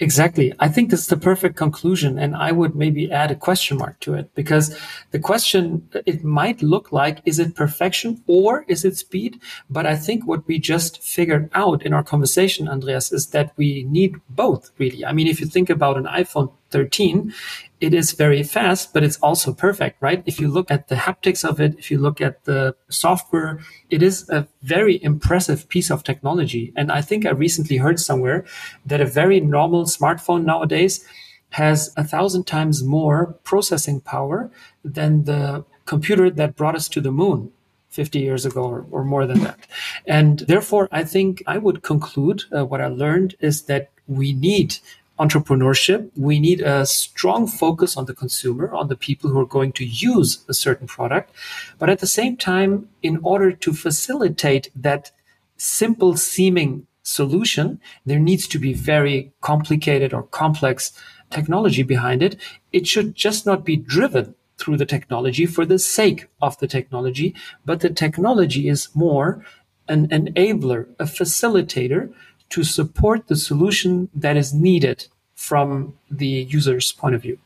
Exactly. 0.00 0.52
I 0.58 0.68
think 0.68 0.90
this 0.90 1.00
is 1.00 1.06
the 1.06 1.16
perfect 1.16 1.56
conclusion. 1.56 2.18
And 2.18 2.34
I 2.34 2.52
would 2.52 2.74
maybe 2.74 3.10
add 3.10 3.30
a 3.30 3.36
question 3.36 3.78
mark 3.78 4.00
to 4.00 4.14
it 4.14 4.34
because 4.34 4.76
the 5.10 5.18
question, 5.18 5.88
it 6.06 6.24
might 6.24 6.62
look 6.62 6.92
like, 6.92 7.20
is 7.24 7.38
it 7.38 7.54
perfection 7.54 8.22
or 8.26 8.64
is 8.68 8.84
it 8.84 8.96
speed? 8.96 9.40
But 9.70 9.86
I 9.86 9.96
think 9.96 10.26
what 10.26 10.46
we 10.46 10.58
just 10.58 11.02
figured 11.02 11.50
out 11.54 11.84
in 11.84 11.92
our 11.92 12.02
conversation, 12.02 12.68
Andreas, 12.68 13.12
is 13.12 13.28
that 13.28 13.52
we 13.56 13.84
need 13.84 14.16
both 14.28 14.70
really. 14.78 15.04
I 15.04 15.12
mean, 15.12 15.26
if 15.26 15.40
you 15.40 15.46
think 15.46 15.70
about 15.70 15.96
an 15.96 16.04
iPhone 16.04 16.52
13, 16.74 17.32
it 17.80 17.94
is 17.94 18.12
very 18.12 18.42
fast, 18.42 18.92
but 18.92 19.04
it's 19.04 19.18
also 19.18 19.54
perfect, 19.54 20.02
right? 20.02 20.24
If 20.26 20.40
you 20.40 20.48
look 20.48 20.70
at 20.72 20.88
the 20.88 20.96
haptics 20.96 21.48
of 21.48 21.60
it, 21.60 21.78
if 21.78 21.88
you 21.88 21.98
look 21.98 22.20
at 22.20 22.44
the 22.44 22.74
software, 22.88 23.60
it 23.90 24.02
is 24.02 24.28
a 24.28 24.48
very 24.62 25.02
impressive 25.04 25.68
piece 25.68 25.88
of 25.88 26.02
technology. 26.02 26.72
And 26.74 26.90
I 26.90 27.00
think 27.00 27.26
I 27.26 27.30
recently 27.30 27.76
heard 27.76 28.00
somewhere 28.00 28.44
that 28.84 29.00
a 29.00 29.06
very 29.06 29.38
normal 29.38 29.84
smartphone 29.84 30.44
nowadays 30.44 31.06
has 31.50 31.94
a 31.96 32.02
thousand 32.02 32.44
times 32.44 32.82
more 32.82 33.38
processing 33.44 34.00
power 34.00 34.50
than 34.84 35.24
the 35.24 35.64
computer 35.86 36.30
that 36.30 36.56
brought 36.56 36.74
us 36.74 36.88
to 36.88 37.00
the 37.00 37.12
moon 37.12 37.52
50 37.90 38.18
years 38.18 38.44
ago 38.44 38.64
or, 38.64 38.86
or 38.90 39.04
more 39.04 39.26
than 39.26 39.40
that. 39.44 39.60
And 40.06 40.40
therefore, 40.40 40.88
I 40.90 41.04
think 41.04 41.44
I 41.46 41.58
would 41.58 41.82
conclude 41.82 42.42
uh, 42.50 42.64
what 42.64 42.80
I 42.80 42.88
learned 42.88 43.36
is 43.38 43.62
that 43.62 43.90
we 44.08 44.32
need 44.32 44.78
entrepreneurship, 45.18 46.10
we 46.16 46.40
need 46.40 46.60
a 46.60 46.84
strong 46.86 47.46
focus 47.46 47.96
on 47.96 48.06
the 48.06 48.14
consumer, 48.14 48.72
on 48.74 48.88
the 48.88 48.96
people 48.96 49.30
who 49.30 49.40
are 49.40 49.46
going 49.46 49.72
to 49.72 49.84
use 49.84 50.44
a 50.48 50.54
certain 50.54 50.86
product. 50.86 51.32
But 51.78 51.90
at 51.90 52.00
the 52.00 52.06
same 52.06 52.36
time, 52.36 52.88
in 53.02 53.20
order 53.22 53.52
to 53.52 53.72
facilitate 53.72 54.70
that 54.74 55.12
simple 55.56 56.16
seeming 56.16 56.86
solution, 57.02 57.80
there 58.04 58.18
needs 58.18 58.48
to 58.48 58.58
be 58.58 58.72
very 58.72 59.32
complicated 59.40 60.12
or 60.12 60.24
complex 60.24 60.92
technology 61.30 61.82
behind 61.82 62.22
it. 62.22 62.36
It 62.72 62.86
should 62.86 63.14
just 63.14 63.46
not 63.46 63.64
be 63.64 63.76
driven 63.76 64.34
through 64.58 64.78
the 64.78 64.86
technology 64.86 65.46
for 65.46 65.64
the 65.64 65.78
sake 65.78 66.28
of 66.40 66.58
the 66.58 66.66
technology, 66.66 67.34
but 67.64 67.80
the 67.80 67.90
technology 67.90 68.68
is 68.68 68.88
more 68.94 69.44
an 69.88 70.08
enabler, 70.08 70.86
a 70.98 71.04
facilitator 71.04 72.12
to 72.54 72.64
support 72.64 73.26
the 73.26 73.36
solution 73.36 74.08
that 74.24 74.36
is 74.36 74.52
needed 74.52 74.98
from 75.34 75.94
the 76.20 76.32
user's 76.58 76.92
point 76.92 77.14
of 77.16 77.22
view. 77.22 77.38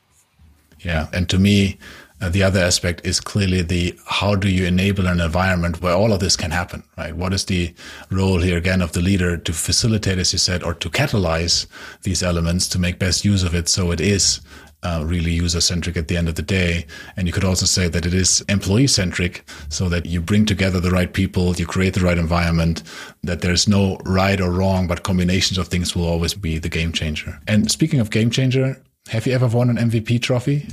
Yeah. 0.84 1.08
And 1.12 1.28
to 1.28 1.38
me, 1.38 1.78
Uh, 2.20 2.28
the 2.28 2.42
other 2.42 2.62
aspect 2.70 3.06
is 3.06 3.20
clearly 3.20 3.62
the 3.62 3.94
how 4.20 4.34
do 4.34 4.48
you 4.48 4.66
enable 4.66 5.06
an 5.06 5.20
environment 5.20 5.80
where 5.80 5.94
all 5.94 6.12
of 6.12 6.18
this 6.18 6.36
can 6.36 6.50
happen, 6.50 6.82
right? 7.00 7.14
What 7.14 7.32
is 7.32 7.44
the 7.44 7.72
role 8.10 8.42
here 8.42 8.58
again 8.58 8.82
of 8.82 8.90
the 8.90 9.00
leader 9.00 9.38
to 9.38 9.52
facilitate, 9.52 10.18
as 10.18 10.32
you 10.32 10.40
said, 10.40 10.64
or 10.64 10.74
to 10.74 10.90
catalyze 10.90 11.66
these 12.02 12.26
elements 12.26 12.68
to 12.68 12.78
make 12.78 12.98
best 12.98 13.24
use 13.24 13.46
of 13.46 13.54
it 13.54 13.68
so 13.68 13.92
it 13.92 14.00
is 14.00 14.40
uh, 14.82 15.02
really 15.04 15.32
user 15.32 15.60
centric 15.60 15.96
at 15.96 16.08
the 16.08 16.16
end 16.16 16.28
of 16.28 16.36
the 16.36 16.42
day. 16.42 16.86
And 17.16 17.26
you 17.26 17.32
could 17.32 17.44
also 17.44 17.66
say 17.66 17.88
that 17.88 18.06
it 18.06 18.14
is 18.14 18.44
employee 18.48 18.86
centric 18.86 19.48
so 19.68 19.88
that 19.88 20.06
you 20.06 20.20
bring 20.20 20.46
together 20.46 20.80
the 20.80 20.90
right 20.90 21.12
people, 21.12 21.54
you 21.56 21.66
create 21.66 21.94
the 21.94 22.00
right 22.00 22.18
environment, 22.18 22.82
that 23.22 23.40
there's 23.40 23.68
no 23.68 23.98
right 24.04 24.40
or 24.40 24.50
wrong, 24.50 24.86
but 24.86 25.02
combinations 25.02 25.58
of 25.58 25.68
things 25.68 25.94
will 25.94 26.06
always 26.06 26.34
be 26.34 26.58
the 26.58 26.68
game 26.68 26.92
changer. 26.92 27.40
And 27.46 27.70
speaking 27.70 28.00
of 28.00 28.10
game 28.10 28.30
changer, 28.30 28.80
have 29.08 29.26
you 29.26 29.32
ever 29.32 29.46
won 29.46 29.70
an 29.70 29.76
MVP 29.90 30.20
trophy? 30.20 30.68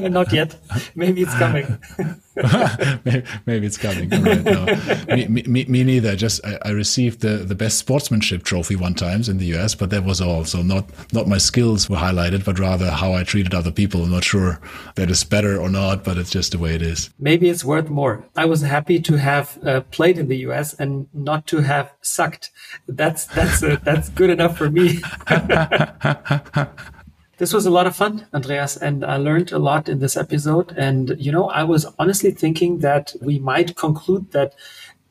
Not 0.10 0.32
yet. 0.32 0.56
Maybe 0.94 1.22
it's 1.22 1.34
coming. 1.38 1.78
maybe, 3.46 3.66
it's 3.66 3.78
coming. 3.78 4.10
Right, 4.10 4.44
no. 4.44 4.66
me, 5.08 5.26
me, 5.26 5.64
me, 5.64 5.84
neither. 5.84 6.14
Just 6.16 6.44
I, 6.44 6.58
I, 6.66 6.70
received 6.70 7.20
the, 7.20 7.38
the 7.38 7.54
best 7.54 7.78
sportsmanship 7.78 8.42
trophy 8.42 8.76
one 8.76 8.92
times 8.92 9.30
in 9.30 9.38
the 9.38 9.46
US, 9.56 9.74
but 9.74 9.88
that 9.88 10.04
was 10.04 10.20
all. 10.20 10.44
So 10.44 10.60
not 10.60 10.84
not 11.14 11.28
my 11.28 11.38
skills 11.38 11.88
were 11.88 11.96
highlighted, 11.96 12.44
but 12.44 12.58
rather 12.58 12.90
how 12.90 13.14
I 13.14 13.24
treated 13.24 13.54
other 13.54 13.70
people. 13.70 14.02
I'm 14.02 14.10
not 14.10 14.24
sure 14.24 14.60
that 14.96 15.10
is 15.10 15.24
better 15.24 15.58
or 15.58 15.70
not, 15.70 16.04
but 16.04 16.18
it's 16.18 16.28
just 16.28 16.52
the 16.52 16.58
way 16.58 16.74
it 16.74 16.82
is. 16.82 17.08
Maybe 17.18 17.48
it's 17.48 17.64
worth 17.64 17.88
more. 17.88 18.22
I 18.36 18.44
was 18.44 18.60
happy 18.60 19.00
to 19.00 19.16
have 19.16 19.58
uh, 19.64 19.80
played 19.90 20.18
in 20.18 20.28
the 20.28 20.38
US 20.48 20.74
and 20.74 21.08
not 21.14 21.46
to 21.46 21.62
have 21.62 21.90
sucked. 22.02 22.50
That's 22.86 23.24
that's 23.26 23.62
uh, 23.62 23.78
that's 23.82 24.10
good 24.10 24.28
enough 24.28 24.58
for 24.58 24.68
me. 24.68 25.00
This 27.38 27.52
was 27.52 27.66
a 27.66 27.70
lot 27.70 27.86
of 27.86 27.94
fun, 27.94 28.26
Andreas, 28.32 28.78
and 28.78 29.04
I 29.04 29.18
learned 29.18 29.52
a 29.52 29.58
lot 29.58 29.90
in 29.90 29.98
this 29.98 30.16
episode. 30.16 30.72
And, 30.76 31.14
you 31.18 31.30
know, 31.30 31.50
I 31.50 31.64
was 31.64 31.84
honestly 31.98 32.30
thinking 32.30 32.78
that 32.78 33.14
we 33.20 33.38
might 33.38 33.76
conclude 33.76 34.32
that 34.32 34.54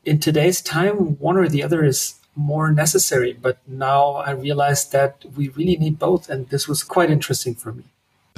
in 0.04 0.18
today's 0.18 0.60
time, 0.60 1.18
one 1.18 1.36
or 1.36 1.48
the 1.48 1.62
other 1.62 1.84
is 1.84 2.14
more 2.34 2.72
necessary. 2.72 3.32
But 3.32 3.58
now 3.68 4.14
I 4.16 4.32
realized 4.32 4.90
that 4.90 5.24
we 5.36 5.50
really 5.50 5.76
need 5.76 6.00
both. 6.00 6.28
And 6.28 6.48
this 6.48 6.66
was 6.66 6.82
quite 6.82 7.10
interesting 7.10 7.54
for 7.54 7.72
me. 7.72 7.84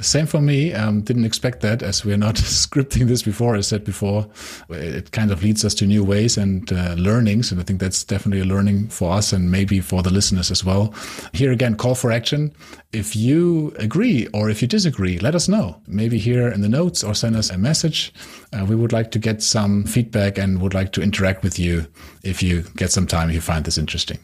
Same 0.01 0.25
for 0.25 0.39
me. 0.39 0.73
Um, 0.73 1.01
didn't 1.01 1.25
expect 1.25 1.59
that 1.61 1.83
as 1.83 2.05
we're 2.05 2.17
not 2.17 2.35
scripting 2.35 3.07
this 3.07 3.21
before. 3.21 3.55
I 3.55 3.61
said 3.61 3.83
before, 3.83 4.27
it 4.69 5.11
kind 5.11 5.29
of 5.31 5.43
leads 5.43 5.65
us 5.65 5.73
to 5.75 5.85
new 5.85 6.03
ways 6.03 6.37
and 6.37 6.71
uh, 6.71 6.93
learnings. 6.97 7.51
And 7.51 7.59
I 7.59 7.63
think 7.63 7.81
that's 7.81 8.03
definitely 8.03 8.41
a 8.41 8.45
learning 8.45 8.87
for 8.89 9.11
us 9.11 9.33
and 9.33 9.51
maybe 9.51 9.81
for 9.81 10.01
the 10.01 10.09
listeners 10.09 10.51
as 10.51 10.63
well. 10.63 10.93
Here 11.33 11.51
again, 11.51 11.75
call 11.75 11.95
for 11.95 12.11
action. 12.11 12.53
If 12.93 13.15
you 13.15 13.73
agree 13.77 14.27
or 14.33 14.49
if 14.49 14.61
you 14.61 14.67
disagree, 14.67 15.19
let 15.19 15.35
us 15.35 15.49
know. 15.49 15.81
Maybe 15.87 16.17
here 16.17 16.47
in 16.47 16.61
the 16.61 16.69
notes 16.69 17.03
or 17.03 17.13
send 17.13 17.35
us 17.35 17.49
a 17.49 17.57
message. 17.57 18.13
Uh, 18.53 18.65
we 18.65 18.75
would 18.75 18.93
like 18.93 19.11
to 19.11 19.19
get 19.19 19.43
some 19.43 19.83
feedback 19.83 20.37
and 20.37 20.61
would 20.61 20.73
like 20.73 20.93
to 20.93 21.01
interact 21.01 21.43
with 21.43 21.59
you 21.59 21.87
if 22.23 22.41
you 22.41 22.63
get 22.77 22.91
some 22.91 23.05
time, 23.05 23.29
if 23.29 23.35
you 23.35 23.41
find 23.41 23.65
this 23.65 23.77
interesting. 23.77 24.19